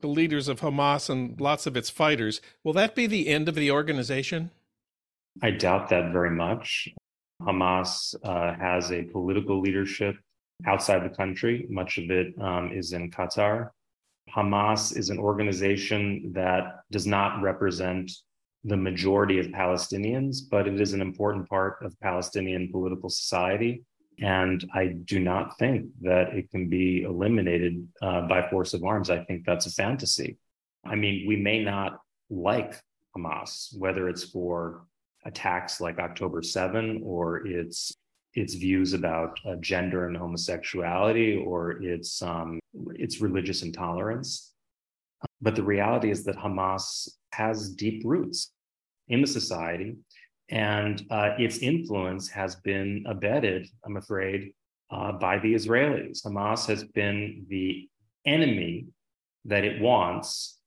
the 0.00 0.06
leaders 0.06 0.48
of 0.48 0.60
Hamas 0.60 1.10
and 1.10 1.40
lots 1.40 1.66
of 1.66 1.76
its 1.76 1.90
fighters. 1.90 2.40
Will 2.64 2.72
that 2.74 2.94
be 2.94 3.06
the 3.06 3.28
end 3.28 3.48
of 3.48 3.54
the 3.54 3.70
organization? 3.70 4.50
I 5.42 5.50
doubt 5.50 5.88
that 5.90 6.12
very 6.12 6.30
much. 6.30 6.88
Hamas 7.42 8.14
uh, 8.24 8.54
has 8.54 8.90
a 8.92 9.02
political 9.02 9.60
leadership 9.60 10.16
outside 10.66 11.04
the 11.04 11.14
country. 11.14 11.66
Much 11.68 11.98
of 11.98 12.10
it 12.10 12.34
um, 12.40 12.72
is 12.72 12.92
in 12.92 13.10
Qatar. 13.10 13.70
Hamas 14.34 14.96
is 14.96 15.10
an 15.10 15.18
organization 15.18 16.32
that 16.34 16.80
does 16.90 17.06
not 17.06 17.42
represent 17.42 18.10
the 18.66 18.76
majority 18.76 19.38
of 19.38 19.46
Palestinians, 19.46 20.38
but 20.50 20.66
it 20.66 20.80
is 20.80 20.92
an 20.92 21.00
important 21.00 21.48
part 21.48 21.78
of 21.82 21.98
Palestinian 22.00 22.68
political 22.72 23.08
society. 23.08 23.84
And 24.20 24.68
I 24.74 24.86
do 25.04 25.20
not 25.20 25.56
think 25.58 25.86
that 26.00 26.34
it 26.34 26.50
can 26.50 26.68
be 26.68 27.02
eliminated 27.02 27.86
uh, 28.02 28.22
by 28.22 28.48
force 28.50 28.74
of 28.74 28.82
arms. 28.82 29.08
I 29.08 29.22
think 29.24 29.44
that's 29.46 29.66
a 29.66 29.70
fantasy. 29.70 30.36
I 30.84 30.96
mean, 30.96 31.28
we 31.28 31.36
may 31.36 31.62
not 31.62 32.00
like 32.28 32.74
Hamas, 33.16 33.76
whether 33.78 34.08
it's 34.08 34.24
for 34.24 34.86
attacks 35.24 35.80
like 35.80 35.98
October 35.98 36.42
7 36.42 37.02
or 37.04 37.46
its 37.46 37.92
its 38.34 38.52
views 38.52 38.92
about 38.92 39.38
uh, 39.46 39.54
gender 39.60 40.06
and 40.06 40.16
homosexuality 40.16 41.36
or 41.36 41.82
its 41.82 42.20
um, 42.20 42.58
its 42.94 43.20
religious 43.20 43.62
intolerance. 43.62 44.52
But 45.40 45.54
the 45.54 45.62
reality 45.62 46.10
is 46.10 46.24
that 46.24 46.36
Hamas 46.36 47.08
has 47.32 47.70
deep 47.70 48.02
roots 48.04 48.52
in 49.08 49.20
the 49.20 49.26
society, 49.26 49.96
and 50.48 51.04
uh, 51.10 51.30
its 51.38 51.58
influence 51.58 52.28
has 52.28 52.56
been 52.56 53.04
abetted, 53.06 53.68
I'm 53.84 53.96
afraid, 53.96 54.52
uh, 54.90 55.12
by 55.12 55.38
the 55.38 55.54
Israelis. 55.54 56.24
Hamas 56.24 56.66
has 56.66 56.84
been 56.84 57.46
the 57.48 57.88
enemy 58.24 58.86
that 59.44 59.64
it 59.64 59.80
wants 59.80 60.58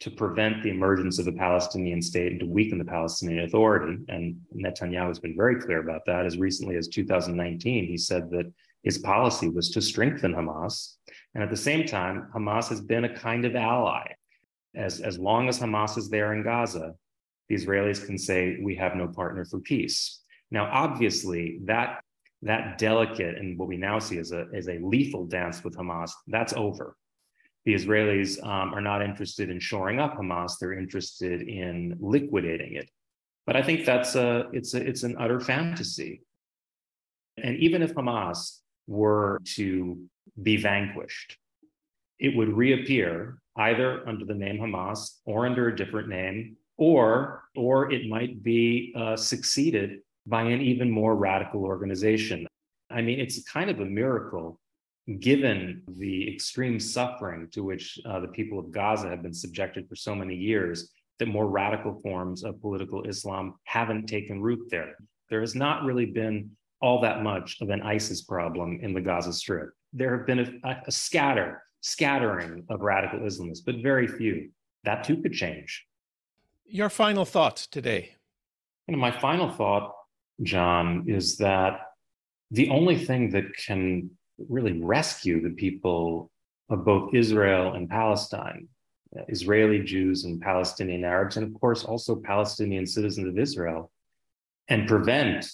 to 0.00 0.10
prevent 0.10 0.62
the 0.62 0.70
emergence 0.70 1.18
of 1.18 1.26
a 1.26 1.32
Palestinian 1.32 2.02
state 2.02 2.32
and 2.32 2.40
to 2.40 2.46
weaken 2.46 2.78
the 2.78 2.84
Palestinian 2.84 3.44
Authority. 3.44 3.96
And 4.08 4.36
Netanyahu 4.54 5.08
has 5.08 5.18
been 5.18 5.36
very 5.36 5.60
clear 5.60 5.80
about 5.80 6.04
that. 6.06 6.26
As 6.26 6.36
recently 6.36 6.76
as 6.76 6.88
2019, 6.88 7.86
he 7.86 7.96
said 7.96 8.30
that 8.30 8.52
his 8.82 8.98
policy 8.98 9.48
was 9.48 9.70
to 9.70 9.80
strengthen 9.80 10.34
Hamas. 10.34 10.96
And 11.34 11.42
at 11.42 11.48
the 11.48 11.56
same 11.56 11.86
time, 11.86 12.28
Hamas 12.34 12.68
has 12.68 12.82
been 12.82 13.04
a 13.04 13.16
kind 13.16 13.46
of 13.46 13.56
ally. 13.56 14.06
As, 14.74 15.00
as 15.00 15.18
long 15.18 15.48
as 15.48 15.58
Hamas 15.58 15.96
is 15.96 16.10
there 16.10 16.34
in 16.34 16.42
Gaza, 16.42 16.94
the 17.48 17.54
Israelis 17.54 18.04
can 18.04 18.18
say, 18.18 18.58
we 18.62 18.74
have 18.76 18.94
no 18.94 19.08
partner 19.08 19.44
for 19.44 19.60
peace. 19.60 20.20
Now, 20.50 20.68
obviously, 20.72 21.60
that, 21.64 22.02
that 22.42 22.78
delicate 22.78 23.36
and 23.38 23.58
what 23.58 23.68
we 23.68 23.76
now 23.76 23.98
see 23.98 24.18
as 24.18 24.32
a, 24.32 24.46
as 24.54 24.68
a 24.68 24.78
lethal 24.78 25.26
dance 25.26 25.62
with 25.64 25.76
Hamas, 25.76 26.10
that's 26.26 26.52
over. 26.52 26.96
The 27.64 27.74
Israelis 27.74 28.42
um, 28.44 28.74
are 28.74 28.80
not 28.80 29.02
interested 29.02 29.50
in 29.50 29.58
shoring 29.58 29.98
up 29.98 30.16
Hamas, 30.16 30.58
they're 30.58 30.78
interested 30.78 31.42
in 31.42 31.96
liquidating 31.98 32.74
it. 32.74 32.90
But 33.46 33.56
I 33.56 33.62
think 33.62 33.84
that's 33.84 34.14
a, 34.14 34.48
it's, 34.52 34.74
a, 34.74 34.86
it's 34.86 35.02
an 35.02 35.16
utter 35.18 35.40
fantasy. 35.40 36.22
And 37.42 37.56
even 37.58 37.82
if 37.82 37.94
Hamas 37.94 38.60
were 38.86 39.40
to 39.56 39.98
be 40.42 40.56
vanquished, 40.56 41.36
it 42.18 42.36
would 42.36 42.56
reappear 42.56 43.38
either 43.56 44.06
under 44.08 44.24
the 44.24 44.34
name 44.34 44.58
Hamas 44.58 45.18
or 45.24 45.46
under 45.46 45.68
a 45.68 45.76
different 45.76 46.08
name 46.08 46.56
or 46.76 47.44
or 47.56 47.92
it 47.92 48.08
might 48.08 48.42
be 48.42 48.92
uh, 48.96 49.16
succeeded 49.16 50.00
by 50.26 50.42
an 50.42 50.60
even 50.60 50.90
more 50.90 51.14
radical 51.14 51.64
organization. 51.64 52.46
I 52.90 53.02
mean, 53.02 53.20
it's 53.20 53.42
kind 53.44 53.70
of 53.70 53.80
a 53.80 53.84
miracle 53.84 54.60
given 55.20 55.82
the 55.98 56.32
extreme 56.32 56.80
suffering 56.80 57.48
to 57.52 57.62
which 57.62 57.98
uh, 58.06 58.20
the 58.20 58.28
people 58.28 58.58
of 58.58 58.70
Gaza 58.70 59.08
have 59.08 59.22
been 59.22 59.34
subjected 59.34 59.88
for 59.88 59.96
so 59.96 60.14
many 60.14 60.34
years, 60.34 60.90
that 61.18 61.28
more 61.28 61.46
radical 61.46 62.00
forms 62.02 62.42
of 62.42 62.60
political 62.60 63.04
Islam 63.04 63.54
haven't 63.64 64.06
taken 64.06 64.40
root 64.40 64.68
there. 64.70 64.96
There 65.30 65.40
has 65.40 65.54
not 65.54 65.84
really 65.84 66.06
been 66.06 66.50
all 66.80 67.00
that 67.02 67.22
much 67.22 67.58
of 67.60 67.70
an 67.70 67.82
ISIS 67.82 68.22
problem 68.22 68.80
in 68.82 68.92
the 68.92 69.00
Gaza 69.00 69.32
Strip. 69.32 69.70
There 69.92 70.16
have 70.16 70.26
been 70.26 70.60
a, 70.64 70.82
a 70.86 70.90
scatter, 70.90 71.62
scattering 71.82 72.64
of 72.68 72.80
radical 72.80 73.20
Islamists, 73.20 73.64
but 73.64 73.76
very 73.76 74.06
few. 74.06 74.50
That 74.84 75.04
too 75.04 75.22
could 75.22 75.32
change. 75.32 75.84
Your 76.66 76.88
final 76.88 77.24
thoughts 77.24 77.66
today. 77.66 78.16
Know, 78.88 78.96
my 78.96 79.10
final 79.10 79.50
thought, 79.50 79.94
Jon, 80.42 81.04
is 81.06 81.36
that 81.36 81.80
the 82.50 82.70
only 82.70 82.96
thing 82.96 83.30
that 83.30 83.54
can 83.56 84.10
really 84.38 84.80
rescue 84.80 85.42
the 85.42 85.54
people 85.54 86.30
of 86.70 86.84
both 86.84 87.14
Israel 87.14 87.74
and 87.74 87.88
Palestine, 87.88 88.68
uh, 89.16 89.22
Israeli 89.28 89.80
Jews 89.80 90.24
and 90.24 90.40
Palestinian 90.40 91.04
Arabs, 91.04 91.36
and 91.36 91.46
of 91.46 91.60
course 91.60 91.84
also 91.84 92.16
Palestinian 92.16 92.86
citizens 92.86 93.28
of 93.28 93.38
Israel, 93.38 93.90
and 94.68 94.88
prevent 94.88 95.46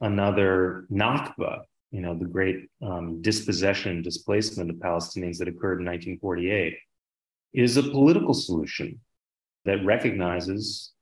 another 0.00 0.86
Nakba, 0.90 1.62
you 1.92 2.00
know, 2.00 2.18
the 2.18 2.26
great 2.26 2.68
um, 2.82 3.22
dispossession 3.22 3.92
and 3.92 4.04
displacement 4.04 4.70
of 4.70 4.76
Palestinians 4.76 5.38
that 5.38 5.48
occurred 5.48 5.80
in 5.80 5.86
1948, 5.86 6.76
is 7.54 7.76
a 7.76 7.82
political 7.82 8.34
solution 8.34 9.00
that 9.66 9.84
recognizes 9.84 10.92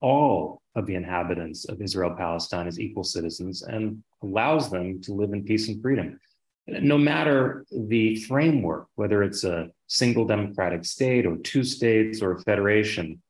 all 0.00 0.62
of 0.76 0.86
the 0.86 0.94
inhabitants 0.94 1.64
of 1.68 1.82
Israel 1.82 2.14
Palestine 2.16 2.66
as 2.66 2.78
equal 2.78 3.04
citizens 3.04 3.62
and 3.62 4.02
allows 4.22 4.70
them 4.70 5.00
to 5.02 5.12
live 5.12 5.32
in 5.32 5.44
peace 5.44 5.68
and 5.68 5.82
freedom. 5.82 6.18
No 6.66 6.96
matter 6.96 7.66
the 7.72 8.16
framework, 8.16 8.86
whether 8.94 9.22
it's 9.22 9.44
a 9.44 9.70
single 9.88 10.24
democratic 10.24 10.84
state 10.84 11.26
or 11.26 11.36
two 11.38 11.64
states 11.64 12.22
or 12.22 12.32
a 12.32 12.40
federation. 12.42 13.20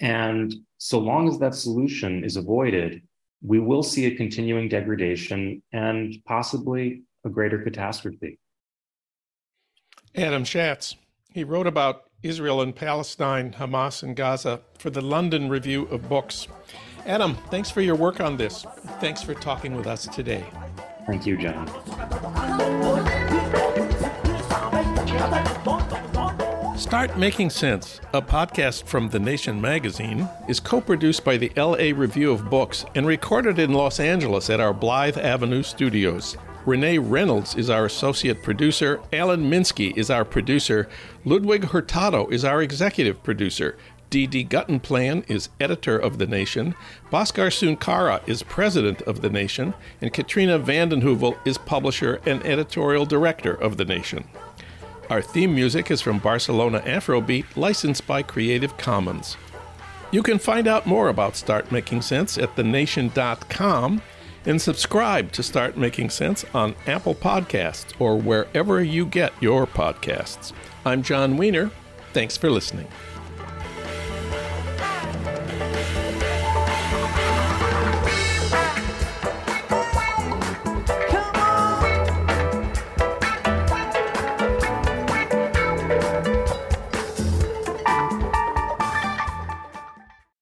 And 0.00 0.52
so 0.78 0.98
long 0.98 1.28
as 1.28 1.38
that 1.38 1.54
solution 1.54 2.24
is 2.24 2.36
avoided, 2.36 3.02
we 3.42 3.60
will 3.60 3.82
see 3.82 4.06
a 4.06 4.16
continuing 4.16 4.68
degradation 4.68 5.62
and 5.72 6.16
possibly 6.26 7.02
a 7.24 7.28
greater 7.28 7.58
catastrophe. 7.62 8.38
Adam 10.16 10.42
Shatz, 10.42 10.96
he 11.32 11.44
wrote 11.44 11.68
about 11.68 12.09
Israel 12.22 12.60
and 12.60 12.74
Palestine, 12.74 13.52
Hamas 13.52 14.02
and 14.02 14.14
Gaza 14.14 14.60
for 14.78 14.90
the 14.90 15.00
London 15.00 15.48
Review 15.48 15.84
of 15.86 16.08
Books. 16.08 16.48
Adam, 17.06 17.36
thanks 17.50 17.70
for 17.70 17.80
your 17.80 17.94
work 17.94 18.20
on 18.20 18.36
this. 18.36 18.66
Thanks 19.00 19.22
for 19.22 19.34
talking 19.34 19.74
with 19.74 19.86
us 19.86 20.06
today. 20.06 20.44
Thank 21.06 21.26
you, 21.26 21.36
Jon. 21.36 21.66
Start 26.78 27.18
Making 27.18 27.50
Sense, 27.50 28.00
a 28.12 28.22
podcast 28.22 28.84
from 28.84 29.08
The 29.08 29.18
Nation 29.18 29.60
magazine, 29.60 30.28
is 30.48 30.60
co 30.60 30.80
produced 30.80 31.24
by 31.24 31.36
the 31.36 31.52
LA 31.56 31.96
Review 31.96 32.32
of 32.32 32.50
Books 32.50 32.84
and 32.94 33.06
recorded 33.06 33.58
in 33.58 33.72
Los 33.72 34.00
Angeles 34.00 34.50
at 34.50 34.60
our 34.60 34.74
Blythe 34.74 35.18
Avenue 35.18 35.62
studios. 35.62 36.36
Renee 36.66 36.98
Reynolds 36.98 37.54
is 37.54 37.70
our 37.70 37.86
associate 37.86 38.42
producer. 38.42 39.00
Alan 39.12 39.50
Minsky 39.50 39.96
is 39.96 40.10
our 40.10 40.26
producer. 40.26 40.88
Ludwig 41.24 41.64
Hurtado 41.64 42.28
is 42.28 42.44
our 42.44 42.60
executive 42.60 43.22
producer. 43.22 43.78
D.D. 44.10 44.44
Guttenplan 44.44 45.28
is 45.30 45.48
editor 45.58 45.96
of 45.98 46.18
The 46.18 46.26
Nation. 46.26 46.74
Bhaskar 47.10 47.48
Sunkara 47.48 48.20
is 48.28 48.42
president 48.42 49.00
of 49.02 49.22
The 49.22 49.30
Nation. 49.30 49.72
And 50.02 50.12
Katrina 50.12 50.58
vanden 50.58 51.00
Heuvel 51.00 51.38
is 51.46 51.56
publisher 51.56 52.20
and 52.26 52.44
editorial 52.44 53.06
director 53.06 53.54
of 53.54 53.78
The 53.78 53.84
Nation. 53.86 54.24
Our 55.08 55.22
theme 55.22 55.54
music 55.54 55.90
is 55.90 56.02
from 56.02 56.18
Barcelona 56.18 56.80
Afrobeat, 56.80 57.56
licensed 57.56 58.06
by 58.06 58.22
Creative 58.22 58.76
Commons. 58.76 59.36
You 60.12 60.22
can 60.22 60.38
find 60.38 60.68
out 60.68 60.86
more 60.86 61.08
about 61.08 61.36
Start 61.36 61.72
Making 61.72 62.02
Sense 62.02 62.36
at 62.36 62.54
thenation.com 62.56 64.02
and 64.46 64.60
subscribe 64.60 65.32
to 65.32 65.42
Start 65.42 65.76
Making 65.76 66.10
Sense 66.10 66.44
on 66.54 66.74
Apple 66.86 67.14
Podcasts 67.14 67.92
or 67.98 68.16
wherever 68.16 68.82
you 68.82 69.06
get 69.06 69.32
your 69.40 69.66
podcasts. 69.66 70.52
I'm 70.84 71.02
Jon 71.02 71.36
Wiener. 71.36 71.70
Thanks 72.12 72.36
for 72.36 72.50
listening. 72.50 72.88